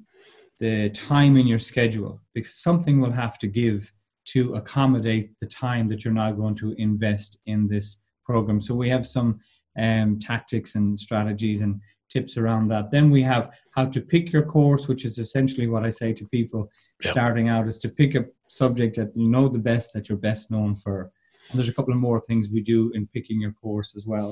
the 0.60 0.90
time 0.90 1.36
in 1.36 1.46
your 1.46 1.58
schedule 1.58 2.20
because 2.34 2.62
something 2.62 3.00
will 3.00 3.10
have 3.10 3.38
to 3.38 3.46
give 3.46 3.92
to 4.26 4.54
accommodate 4.54 5.30
the 5.40 5.46
time 5.46 5.88
that 5.88 6.04
you're 6.04 6.14
now 6.14 6.32
going 6.32 6.54
to 6.56 6.74
invest 6.78 7.38
in 7.46 7.68
this 7.68 8.02
program. 8.24 8.60
So 8.60 8.74
we 8.74 8.88
have 8.88 9.06
some 9.06 9.40
um, 9.78 10.18
tactics 10.18 10.76
and 10.76 10.98
strategies 10.98 11.60
and 11.60 11.80
tips 12.14 12.36
around 12.36 12.68
that. 12.68 12.90
Then 12.90 13.10
we 13.10 13.22
have 13.32 13.44
how 13.76 13.86
to 13.94 14.00
pick 14.00 14.32
your 14.32 14.46
course, 14.56 14.88
which 14.88 15.04
is 15.04 15.18
essentially 15.18 15.66
what 15.72 15.84
I 15.84 15.90
say 15.90 16.10
to 16.14 16.24
people 16.28 16.70
yep. 17.02 17.12
starting 17.12 17.48
out 17.48 17.68
is 17.68 17.78
to 17.80 17.88
pick 17.88 18.14
a 18.14 18.26
subject 18.48 18.96
that 18.96 19.10
you 19.14 19.28
know 19.34 19.48
the 19.48 19.64
best 19.70 19.92
that 19.92 20.08
you're 20.08 20.26
best 20.30 20.50
known 20.50 20.76
for. 20.76 21.10
And 21.48 21.58
there's 21.58 21.68
a 21.68 21.74
couple 21.74 21.92
of 21.92 22.00
more 22.08 22.20
things 22.20 22.48
we 22.48 22.62
do 22.62 22.80
in 22.94 23.06
picking 23.08 23.40
your 23.40 23.52
course 23.52 23.90
as 23.98 24.06
well. 24.06 24.30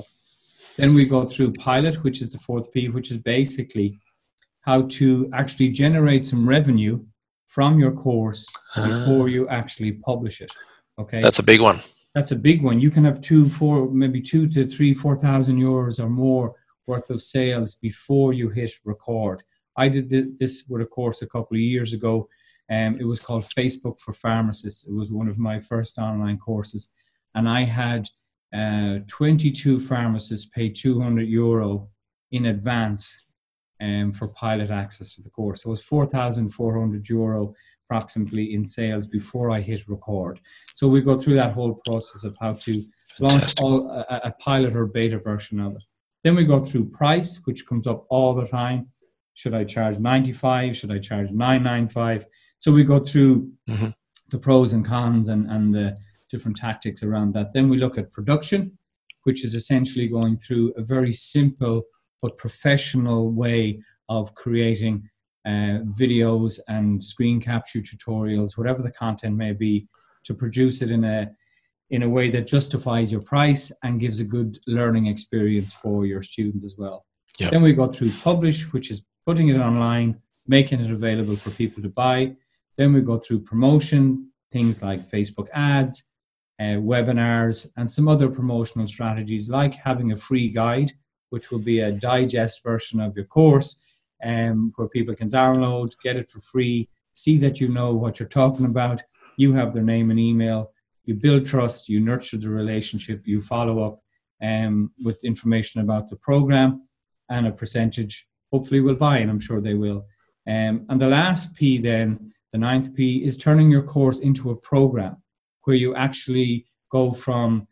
Then 0.77 0.95
we 0.95 1.05
go 1.05 1.25
through 1.25 1.53
pilot, 1.53 2.03
which 2.03 2.19
is 2.21 2.29
the 2.31 2.39
fourth 2.39 2.71
P, 2.73 2.89
which 2.89 3.11
is 3.11 3.17
basically 3.17 3.99
how 4.61 4.83
to 4.97 5.29
actually 5.33 5.69
generate 5.69 6.25
some 6.25 6.47
revenue 6.47 7.05
from 7.47 7.79
your 7.79 7.91
course 7.91 8.51
ah. 8.75 8.87
before 8.87 9.29
you 9.29 9.47
actually 9.49 9.91
publish 9.91 10.41
it. 10.41 10.51
Okay. 10.97 11.19
That's 11.19 11.39
a 11.39 11.43
big 11.43 11.61
one. 11.61 11.79
That's 12.15 12.31
a 12.31 12.35
big 12.35 12.63
one. 12.63 12.79
You 12.79 12.91
can 12.91 13.03
have 13.05 13.21
two, 13.21 13.49
four, 13.49 13.89
maybe 13.91 14.21
two 14.21 14.47
to 14.49 14.67
three, 14.67 14.93
four 14.93 15.15
thousand 15.17 15.59
euros 15.59 15.99
or 16.03 16.09
more 16.09 16.55
worth 16.87 17.09
of 17.09 17.21
sales 17.21 17.75
before 17.75 18.33
you 18.33 18.49
hit 18.49 18.71
record. 18.85 19.43
I 19.77 19.89
did 19.89 20.39
this 20.39 20.65
with 20.69 20.81
a 20.81 20.85
course 20.85 21.21
a 21.21 21.27
couple 21.27 21.55
of 21.55 21.61
years 21.61 21.93
ago. 21.93 22.29
Um, 22.69 22.93
it 22.99 23.05
was 23.05 23.19
called 23.19 23.45
Facebook 23.45 23.99
for 23.99 24.13
Pharmacists. 24.13 24.87
It 24.87 24.93
was 24.93 25.11
one 25.11 25.27
of 25.27 25.37
my 25.37 25.59
first 25.59 25.97
online 25.97 26.37
courses. 26.37 26.91
And 27.35 27.49
I 27.49 27.61
had 27.61 28.09
uh, 28.53 28.99
22 29.07 29.79
pharmacists 29.79 30.49
pay 30.53 30.69
200 30.69 31.27
euro 31.27 31.89
in 32.31 32.45
advance 32.45 33.23
um, 33.81 34.13
for 34.13 34.27
pilot 34.29 34.69
access 34.69 35.15
to 35.15 35.21
the 35.21 35.29
course. 35.29 35.63
So 35.63 35.69
it 35.69 35.71
was 35.71 35.83
4,400 35.83 37.09
euro 37.09 37.53
approximately 37.89 38.53
in 38.53 38.65
sales 38.65 39.07
before 39.07 39.51
I 39.51 39.61
hit 39.61 39.87
record. 39.87 40.39
So 40.73 40.87
we 40.87 41.01
go 41.01 41.17
through 41.17 41.35
that 41.35 41.53
whole 41.53 41.81
process 41.85 42.23
of 42.23 42.37
how 42.39 42.53
to 42.53 42.83
Fantastic. 43.17 43.19
launch 43.19 43.53
all, 43.61 43.89
a, 43.89 44.21
a 44.25 44.31
pilot 44.39 44.75
or 44.75 44.85
beta 44.85 45.19
version 45.19 45.59
of 45.59 45.75
it. 45.75 45.83
Then 46.23 46.35
we 46.35 46.45
go 46.45 46.63
through 46.63 46.89
price, 46.89 47.41
which 47.45 47.67
comes 47.67 47.85
up 47.85 48.05
all 48.09 48.33
the 48.33 48.47
time. 48.47 48.87
Should 49.33 49.53
I 49.53 49.63
charge 49.63 49.99
95? 49.99 50.77
Should 50.77 50.91
I 50.91 50.99
charge 50.99 51.31
995? 51.31 52.25
So 52.57 52.71
we 52.71 52.83
go 52.83 52.99
through 52.99 53.51
mm-hmm. 53.69 53.89
the 54.29 54.39
pros 54.39 54.73
and 54.73 54.85
cons 54.85 55.27
and, 55.29 55.49
and 55.49 55.73
the 55.73 55.97
different 56.29 56.57
tactics 56.57 57.03
around 57.03 57.33
that. 57.33 57.53
Then 57.53 57.67
we 57.67 57.77
look 57.77 57.97
at 57.97 58.11
production, 58.11 58.77
which 59.23 59.43
is 59.43 59.53
essentially 59.53 60.07
going 60.07 60.37
through 60.37 60.73
a 60.77 60.81
very 60.81 61.11
simple 61.11 61.83
but 62.21 62.37
professional 62.37 63.31
way 63.31 63.81
of 64.07 64.33
creating 64.35 65.09
uh, 65.45 65.79
videos 65.99 66.59
and 66.69 67.03
screen 67.03 67.41
capture 67.41 67.79
tutorials, 67.79 68.57
whatever 68.57 68.81
the 68.81 68.91
content 68.91 69.35
may 69.35 69.51
be, 69.51 69.87
to 70.23 70.33
produce 70.33 70.81
it 70.81 70.89
in 70.89 71.03
a 71.03 71.29
in 71.93 72.01
a 72.01 72.09
way 72.09 72.31
that 72.31 72.47
justifies 72.47 73.11
your 73.11 73.21
price 73.21 73.71
and 73.83 73.99
gives 73.99 74.19
a 74.19 74.23
good 74.23 74.57
learning 74.65 75.05
experience 75.05 75.73
for 75.73 76.07
your 76.07 76.23
students 76.23 76.65
as 76.65 76.75
well. 76.75 77.05
Yep. 77.39 77.51
Then 77.51 77.61
we 77.61 77.71
go 77.73 77.85
through 77.85 78.11
publish, 78.13 78.73
which 78.73 78.89
is 78.89 79.05
putting 79.27 79.49
it 79.49 79.59
online, 79.59 80.19
making 80.47 80.79
it 80.79 80.89
available 80.89 81.35
for 81.35 81.51
people 81.51 81.83
to 81.83 81.89
buy. 81.89 82.35
Then 82.77 82.93
we 82.93 83.01
go 83.01 83.19
through 83.19 83.41
promotion, 83.41 84.31
things 84.51 84.81
like 84.81 85.07
Facebook 85.07 85.49
ads, 85.53 86.09
uh, 86.59 86.81
webinars, 86.93 87.69
and 87.77 87.91
some 87.91 88.07
other 88.07 88.27
promotional 88.27 88.87
strategies 88.87 89.51
like 89.51 89.75
having 89.75 90.11
a 90.11 90.17
free 90.17 90.49
guide, 90.49 90.93
which 91.29 91.51
will 91.51 91.59
be 91.59 91.81
a 91.81 91.91
digest 91.91 92.63
version 92.63 93.01
of 93.01 93.15
your 93.15 93.25
course, 93.25 93.83
um, 94.23 94.73
where 94.77 94.87
people 94.87 95.13
can 95.13 95.29
download, 95.29 95.93
get 96.01 96.15
it 96.15 96.31
for 96.31 96.39
free, 96.39 96.89
see 97.13 97.37
that 97.37 97.61
you 97.61 97.67
know 97.67 97.93
what 97.93 98.19
you're 98.19 98.27
talking 98.27 98.65
about. 98.65 99.03
You 99.37 99.53
have 99.53 99.75
their 99.75 99.83
name 99.83 100.09
and 100.09 100.19
email, 100.19 100.72
you 101.05 101.15
build 101.15 101.45
trust, 101.45 101.89
you 101.89 101.99
nurture 101.99 102.37
the 102.37 102.49
relationship, 102.49 103.21
you 103.25 103.41
follow 103.41 103.83
up 103.83 103.99
um, 104.41 104.91
with 105.03 105.23
information 105.23 105.81
about 105.81 106.09
the 106.09 106.15
program, 106.15 106.87
and 107.29 107.47
a 107.47 107.51
percentage 107.51 108.27
hopefully 108.51 108.81
will 108.81 108.95
buy, 108.95 109.17
and 109.17 109.29
I'm 109.31 109.39
sure 109.39 109.61
they 109.61 109.73
will. 109.73 110.05
Um, 110.47 110.85
and 110.89 110.99
the 110.99 111.07
last 111.07 111.55
P, 111.55 111.77
then, 111.77 112.33
the 112.51 112.59
ninth 112.59 112.93
P, 112.95 113.23
is 113.23 113.37
turning 113.37 113.71
your 113.71 113.81
course 113.81 114.19
into 114.19 114.51
a 114.51 114.55
program 114.55 115.17
where 115.63 115.75
you 115.75 115.95
actually 115.95 116.65
go 116.89 117.13
from 117.13 117.67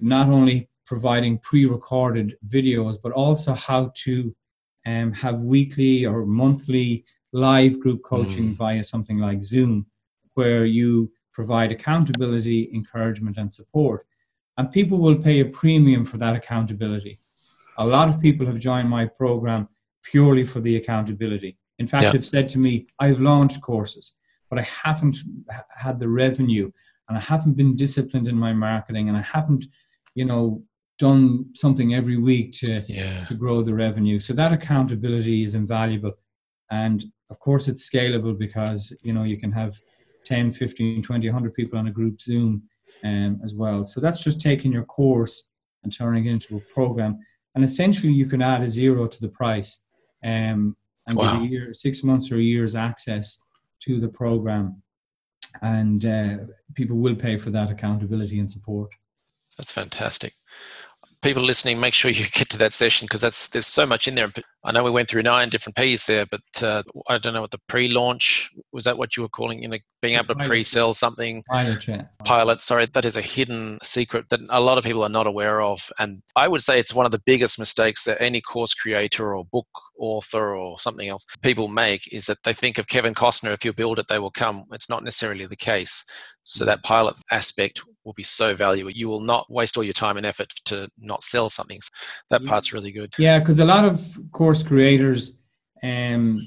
not 0.00 0.28
only 0.28 0.68
providing 0.84 1.38
pre-recorded 1.38 2.36
videos, 2.46 2.96
but 3.02 3.12
also 3.12 3.54
how 3.54 3.92
to 3.94 4.34
um, 4.86 5.12
have 5.12 5.42
weekly 5.42 6.06
or 6.06 6.26
monthly 6.26 7.04
live 7.32 7.78
group 7.78 8.02
coaching 8.02 8.54
mm. 8.54 8.56
via 8.56 8.82
something 8.82 9.18
like 9.18 9.42
Zoom, 9.42 9.86
where 10.34 10.64
you 10.64 11.12
provide 11.38 11.70
accountability, 11.70 12.68
encouragement, 12.74 13.36
and 13.38 13.54
support. 13.54 14.04
And 14.56 14.72
people 14.72 14.98
will 14.98 15.14
pay 15.28 15.38
a 15.38 15.44
premium 15.44 16.04
for 16.04 16.16
that 16.18 16.34
accountability. 16.34 17.16
A 17.84 17.86
lot 17.86 18.08
of 18.08 18.20
people 18.20 18.44
have 18.46 18.58
joined 18.58 18.88
my 18.90 19.06
program 19.06 19.68
purely 20.02 20.44
for 20.44 20.58
the 20.58 20.74
accountability. 20.80 21.56
In 21.78 21.86
fact, 21.86 22.02
yeah. 22.02 22.10
they've 22.10 22.32
said 22.34 22.48
to 22.48 22.58
me, 22.58 22.88
I've 22.98 23.20
launched 23.20 23.62
courses, 23.62 24.16
but 24.50 24.58
I 24.58 24.62
haven't 24.62 25.18
had 25.76 26.00
the 26.00 26.08
revenue 26.08 26.72
and 27.08 27.16
I 27.16 27.20
haven't 27.20 27.56
been 27.56 27.76
disciplined 27.76 28.26
in 28.26 28.36
my 28.36 28.52
marketing 28.52 29.08
and 29.08 29.16
I 29.16 29.22
haven't, 29.36 29.64
you 30.16 30.24
know, 30.24 30.64
done 30.98 31.50
something 31.54 31.94
every 31.94 32.16
week 32.16 32.50
to 32.60 32.82
yeah. 32.88 33.24
to 33.26 33.34
grow 33.34 33.62
the 33.62 33.76
revenue. 33.86 34.18
So 34.18 34.32
that 34.32 34.52
accountability 34.52 35.44
is 35.44 35.54
invaluable. 35.54 36.14
And 36.68 37.04
of 37.30 37.38
course 37.38 37.68
it's 37.68 37.88
scalable 37.88 38.36
because, 38.36 38.82
you 39.04 39.12
know, 39.12 39.22
you 39.22 39.38
can 39.38 39.52
have 39.52 39.80
10, 40.28 40.52
15, 40.52 41.02
20, 41.02 41.28
100 41.28 41.54
people 41.54 41.78
on 41.78 41.88
a 41.88 41.90
group 41.90 42.20
Zoom 42.20 42.62
um, 43.04 43.40
as 43.42 43.54
well. 43.54 43.84
So 43.84 44.00
that's 44.00 44.22
just 44.22 44.40
taking 44.40 44.72
your 44.72 44.84
course 44.84 45.48
and 45.82 45.96
turning 45.96 46.26
it 46.26 46.32
into 46.32 46.56
a 46.56 46.74
program. 46.74 47.18
And 47.54 47.64
essentially 47.64 48.12
you 48.12 48.26
can 48.26 48.42
add 48.42 48.62
a 48.62 48.68
zero 48.68 49.06
to 49.06 49.20
the 49.20 49.28
price 49.28 49.82
um, 50.22 50.76
and 51.06 51.16
wow. 51.16 51.34
give 51.34 51.42
a 51.42 51.46
year, 51.46 51.74
six 51.74 52.04
months 52.04 52.30
or 52.30 52.36
a 52.36 52.42
year's 52.42 52.76
access 52.76 53.38
to 53.80 54.00
the 54.00 54.08
program. 54.08 54.82
And 55.62 56.04
uh, 56.04 56.36
people 56.74 56.98
will 56.98 57.16
pay 57.16 57.38
for 57.38 57.50
that 57.50 57.70
accountability 57.70 58.38
and 58.38 58.52
support. 58.52 58.90
That's 59.56 59.72
fantastic 59.72 60.34
people 61.22 61.42
listening, 61.42 61.80
make 61.80 61.94
sure 61.94 62.10
you 62.10 62.24
get 62.32 62.48
to 62.50 62.58
that 62.58 62.72
session 62.72 63.06
because 63.06 63.20
that's 63.20 63.48
there's 63.48 63.66
so 63.66 63.86
much 63.86 64.08
in 64.08 64.14
there. 64.14 64.32
I 64.64 64.72
know 64.72 64.84
we 64.84 64.90
went 64.90 65.08
through 65.08 65.22
nine 65.22 65.48
different 65.48 65.76
P's 65.76 66.06
there, 66.06 66.26
but 66.26 66.42
uh, 66.62 66.82
I 67.08 67.18
don't 67.18 67.32
know 67.32 67.40
what 67.40 67.52
the 67.52 67.60
pre-launch 67.68 68.50
was. 68.72 68.84
That 68.84 68.98
what 68.98 69.16
you 69.16 69.22
were 69.22 69.28
calling, 69.28 69.62
you 69.62 69.68
know, 69.68 69.78
being 70.02 70.16
able 70.16 70.34
to 70.34 70.44
pre-sell 70.44 70.92
something. 70.92 71.42
Pilot, 71.48 71.86
yeah. 71.86 72.02
Pilot, 72.24 72.60
sorry, 72.60 72.86
that 72.86 73.04
is 73.04 73.16
a 73.16 73.22
hidden 73.22 73.78
secret 73.82 74.28
that 74.30 74.40
a 74.50 74.60
lot 74.60 74.78
of 74.78 74.84
people 74.84 75.02
are 75.02 75.08
not 75.08 75.26
aware 75.26 75.62
of, 75.62 75.90
and 75.98 76.22
I 76.36 76.48
would 76.48 76.62
say 76.62 76.78
it's 76.78 76.94
one 76.94 77.06
of 77.06 77.12
the 77.12 77.22
biggest 77.24 77.58
mistakes 77.58 78.04
that 78.04 78.20
any 78.20 78.40
course 78.40 78.74
creator 78.74 79.34
or 79.34 79.44
book 79.44 79.68
author 79.98 80.56
or 80.56 80.78
something 80.78 81.08
else 81.08 81.26
people 81.42 81.66
make 81.66 82.12
is 82.12 82.26
that 82.26 82.38
they 82.44 82.52
think 82.52 82.78
of 82.78 82.88
Kevin 82.88 83.14
Costner. 83.14 83.52
If 83.52 83.64
you 83.64 83.72
build 83.72 83.98
it, 83.98 84.06
they 84.08 84.18
will 84.18 84.30
come. 84.30 84.64
It's 84.72 84.88
not 84.88 85.04
necessarily 85.04 85.46
the 85.46 85.56
case. 85.56 86.04
So 86.48 86.64
that 86.64 86.82
pilot 86.82 87.14
aspect 87.30 87.82
will 88.04 88.14
be 88.14 88.22
so 88.22 88.56
valuable. 88.56 88.90
You 88.90 89.06
will 89.06 89.20
not 89.20 89.50
waste 89.50 89.76
all 89.76 89.84
your 89.84 89.92
time 89.92 90.16
and 90.16 90.24
effort 90.24 90.48
to 90.64 90.88
not 90.98 91.22
sell 91.22 91.50
something. 91.50 91.78
That 92.30 92.42
part's 92.46 92.72
really 92.72 92.90
good. 92.90 93.12
Yeah, 93.18 93.38
because 93.38 93.60
a 93.60 93.66
lot 93.66 93.84
of 93.84 94.18
course 94.32 94.62
creators, 94.62 95.36
um, 95.82 96.40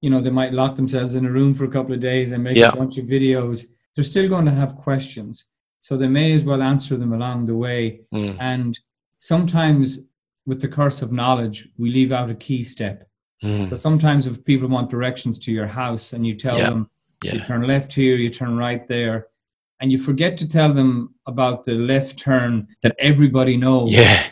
you 0.00 0.08
know, 0.08 0.22
they 0.22 0.30
might 0.30 0.54
lock 0.54 0.74
themselves 0.74 1.14
in 1.14 1.26
a 1.26 1.30
room 1.30 1.54
for 1.54 1.64
a 1.64 1.70
couple 1.70 1.92
of 1.92 2.00
days 2.00 2.32
and 2.32 2.42
make 2.42 2.56
yeah. 2.56 2.70
a 2.72 2.76
bunch 2.76 2.96
of 2.96 3.04
videos. 3.04 3.66
They're 3.94 4.04
still 4.04 4.26
going 4.26 4.46
to 4.46 4.52
have 4.52 4.74
questions, 4.74 5.46
so 5.82 5.98
they 5.98 6.08
may 6.08 6.32
as 6.32 6.44
well 6.44 6.62
answer 6.62 6.96
them 6.96 7.12
along 7.12 7.44
the 7.44 7.56
way. 7.56 8.00
Mm. 8.14 8.38
And 8.40 8.78
sometimes, 9.18 10.06
with 10.46 10.62
the 10.62 10.68
curse 10.68 11.02
of 11.02 11.12
knowledge, 11.12 11.68
we 11.76 11.90
leave 11.90 12.10
out 12.10 12.30
a 12.30 12.34
key 12.34 12.64
step. 12.64 13.06
Mm. 13.44 13.68
So 13.68 13.76
sometimes, 13.76 14.26
if 14.26 14.42
people 14.46 14.68
want 14.68 14.88
directions 14.88 15.38
to 15.40 15.52
your 15.52 15.66
house 15.66 16.14
and 16.14 16.26
you 16.26 16.34
tell 16.36 16.56
yeah. 16.56 16.70
them 16.70 16.88
yeah. 17.22 17.34
You 17.34 17.40
turn 17.40 17.62
left 17.62 17.92
here, 17.92 18.16
you 18.16 18.30
turn 18.30 18.56
right 18.56 18.86
there, 18.88 19.28
and 19.80 19.92
you 19.92 19.98
forget 19.98 20.38
to 20.38 20.48
tell 20.48 20.72
them 20.72 21.14
about 21.26 21.64
the 21.64 21.74
left 21.74 22.18
turn 22.18 22.68
that 22.82 22.96
everybody 22.98 23.56
knows. 23.56 23.92
Yeah. 23.92 24.24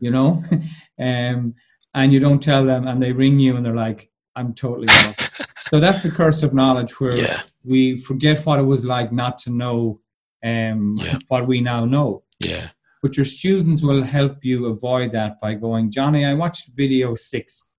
You 0.00 0.10
know? 0.10 0.44
um, 1.00 1.54
and 1.94 2.12
you 2.12 2.20
don't 2.20 2.42
tell 2.42 2.64
them, 2.64 2.86
and 2.86 3.02
they 3.02 3.12
ring 3.12 3.38
you 3.38 3.56
and 3.56 3.64
they're 3.64 3.74
like, 3.74 4.10
I'm 4.36 4.54
totally 4.54 4.86
lost. 4.88 5.32
so 5.70 5.80
that's 5.80 6.02
the 6.02 6.10
curse 6.10 6.42
of 6.42 6.54
knowledge 6.54 7.00
where 7.00 7.16
yeah. 7.16 7.42
we 7.64 7.98
forget 7.98 8.44
what 8.46 8.60
it 8.60 8.64
was 8.64 8.84
like 8.84 9.12
not 9.12 9.38
to 9.38 9.50
know 9.50 10.00
um, 10.44 10.96
yeah. 10.98 11.18
what 11.28 11.48
we 11.48 11.60
now 11.60 11.84
know. 11.84 12.22
Yeah. 12.38 12.68
But 13.02 13.16
your 13.16 13.26
students 13.26 13.82
will 13.82 14.02
help 14.02 14.44
you 14.44 14.66
avoid 14.66 15.12
that 15.12 15.40
by 15.40 15.54
going, 15.54 15.90
Johnny, 15.90 16.24
I 16.24 16.34
watched 16.34 16.70
video 16.74 17.14
six, 17.14 17.70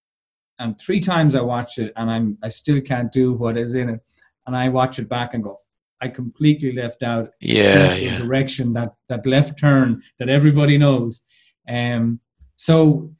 and 0.58 0.80
three 0.80 1.00
times 1.02 1.36
I 1.36 1.42
watched 1.42 1.78
it, 1.78 1.92
and 1.96 2.10
I'm 2.10 2.38
I 2.42 2.50
still 2.50 2.82
can't 2.82 3.12
do 3.12 3.34
what 3.34 3.58
is 3.58 3.76
in 3.76 3.90
it 3.90 4.02
and 4.50 4.58
I 4.58 4.70
watch 4.70 4.98
it 4.98 5.08
back 5.08 5.34
and 5.34 5.44
go, 5.44 5.56
I 6.02 6.08
completely 6.08 6.72
left 6.72 7.04
out 7.04 7.30
yeah, 7.40 7.94
yeah. 7.96 8.18
direction 8.18 8.74
that 8.74 8.96
that 9.10 9.26
left 9.26 9.60
turn 9.60 10.02
that 10.18 10.28
everybody 10.28 10.78
knows. 10.78 11.22
Um, 11.68 12.20
so 12.56 13.14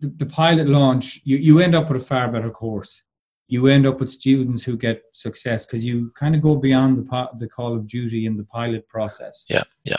the, 0.00 0.08
the, 0.08 0.26
pilot 0.26 0.68
launch, 0.68 1.20
you, 1.24 1.36
you 1.36 1.58
end 1.58 1.74
up 1.74 1.90
with 1.90 2.02
a 2.02 2.04
far 2.04 2.30
better 2.30 2.50
course. 2.50 3.02
You 3.48 3.66
end 3.66 3.86
up 3.86 3.98
with 3.98 4.08
students 4.08 4.62
who 4.62 4.76
get 4.76 5.02
success 5.12 5.66
because 5.66 5.84
you 5.84 6.12
kind 6.16 6.36
of 6.36 6.42
go 6.42 6.54
beyond 6.54 6.98
the 6.98 7.28
the 7.38 7.48
call 7.48 7.74
of 7.74 7.88
duty 7.88 8.24
in 8.26 8.36
the 8.36 8.44
pilot 8.44 8.88
process. 8.88 9.44
Yeah, 9.48 9.64
yeah. 9.84 9.96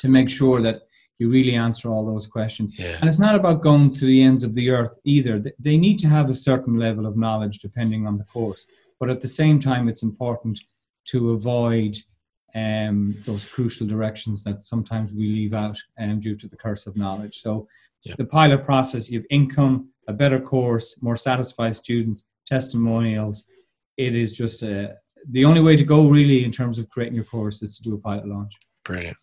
To 0.00 0.08
make 0.08 0.28
sure 0.28 0.60
that 0.62 0.82
you 1.18 1.30
really 1.30 1.54
answer 1.54 1.88
all 1.88 2.04
those 2.04 2.26
questions. 2.26 2.76
Yeah. 2.78 2.96
And 3.00 3.08
it's 3.08 3.20
not 3.20 3.36
about 3.36 3.62
going 3.62 3.92
to 3.92 4.04
the 4.04 4.22
ends 4.22 4.42
of 4.42 4.54
the 4.54 4.70
earth 4.70 4.98
either. 5.04 5.42
They 5.58 5.76
need 5.76 5.98
to 6.00 6.08
have 6.08 6.28
a 6.28 6.34
certain 6.34 6.76
level 6.76 7.06
of 7.06 7.16
knowledge 7.16 7.60
depending 7.60 8.06
on 8.06 8.18
the 8.18 8.24
course. 8.24 8.66
But 9.00 9.10
at 9.10 9.20
the 9.20 9.28
same 9.28 9.60
time, 9.60 9.88
it's 9.88 10.02
important 10.02 10.60
to 11.06 11.32
avoid 11.32 11.96
um, 12.54 13.16
those 13.26 13.44
crucial 13.44 13.86
directions 13.86 14.44
that 14.44 14.62
sometimes 14.62 15.12
we 15.12 15.28
leave 15.28 15.54
out 15.54 15.76
um, 15.98 16.20
due 16.20 16.36
to 16.36 16.46
the 16.46 16.56
curse 16.56 16.86
of 16.86 16.96
knowledge. 16.96 17.36
So, 17.36 17.66
yeah. 18.04 18.14
the 18.16 18.26
pilot 18.26 18.64
process, 18.64 19.10
you 19.10 19.18
have 19.18 19.26
income, 19.30 19.88
a 20.06 20.12
better 20.12 20.38
course, 20.38 21.02
more 21.02 21.16
satisfied 21.16 21.74
students, 21.74 22.24
testimonials. 22.46 23.46
It 23.96 24.14
is 24.14 24.32
just 24.32 24.62
a, 24.62 24.96
the 25.30 25.44
only 25.44 25.62
way 25.62 25.76
to 25.76 25.84
go, 25.84 26.08
really, 26.08 26.44
in 26.44 26.52
terms 26.52 26.78
of 26.78 26.88
creating 26.90 27.14
your 27.14 27.24
course, 27.24 27.62
is 27.62 27.76
to 27.78 27.82
do 27.82 27.94
a 27.94 27.98
pilot 27.98 28.28
launch. 28.28 28.54
Brilliant. 28.84 29.16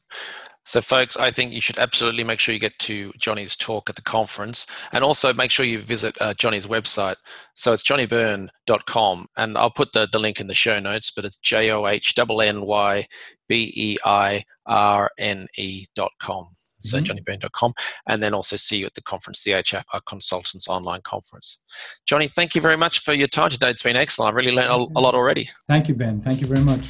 So, 0.63 0.79
folks, 0.79 1.17
I 1.17 1.31
think 1.31 1.53
you 1.53 1.61
should 1.61 1.79
absolutely 1.79 2.23
make 2.23 2.39
sure 2.39 2.53
you 2.53 2.59
get 2.59 2.77
to 2.79 3.11
Johnny's 3.17 3.55
talk 3.55 3.89
at 3.89 3.95
the 3.95 4.01
conference 4.01 4.67
and 4.91 5.03
also 5.03 5.33
make 5.33 5.49
sure 5.49 5.65
you 5.65 5.79
visit 5.79 6.15
uh, 6.21 6.33
Johnny's 6.35 6.67
website. 6.67 7.15
So, 7.55 7.73
it's 7.73 7.83
johnnybeirne.com, 7.83 9.27
and 9.37 9.57
I'll 9.57 9.71
put 9.71 9.93
the, 9.93 10.07
the 10.11 10.19
link 10.19 10.39
in 10.39 10.47
the 10.47 10.53
show 10.53 10.79
notes, 10.79 11.11
but 11.11 11.25
it's 11.25 11.37
J 11.37 11.71
O 11.71 11.87
H 11.87 12.13
N 12.17 12.41
N 12.41 12.61
Y 12.61 13.05
B 13.47 13.73
E 13.75 13.97
I 14.05 14.43
R 14.67 15.09
N 15.17 15.47
E.com. 15.57 16.47
So, 16.77 16.97
mm-hmm. 16.97 17.11
johnnybeirne.com, 17.11 17.73
and 18.07 18.21
then 18.21 18.33
also 18.33 18.55
see 18.55 18.77
you 18.77 18.85
at 18.85 18.93
the 18.93 19.01
conference, 19.01 19.43
the 19.43 19.53
HR 19.53 19.99
Consultants 20.07 20.67
Online 20.67 21.01
Conference. 21.01 21.61
Johnny, 22.05 22.27
thank 22.27 22.55
you 22.55 22.61
very 22.61 22.77
much 22.77 22.99
for 22.99 23.13
your 23.13 23.27
time 23.27 23.49
today. 23.49 23.69
It's 23.69 23.83
been 23.83 23.95
excellent. 23.95 24.29
I've 24.29 24.35
really 24.35 24.55
learned 24.55 24.71
a, 24.71 24.99
a 24.99 25.01
lot 25.01 25.15
already. 25.15 25.49
Thank 25.67 25.87
you, 25.87 25.95
Ben. 25.95 26.21
Thank 26.21 26.41
you 26.41 26.47
very 26.47 26.61
much. 26.61 26.89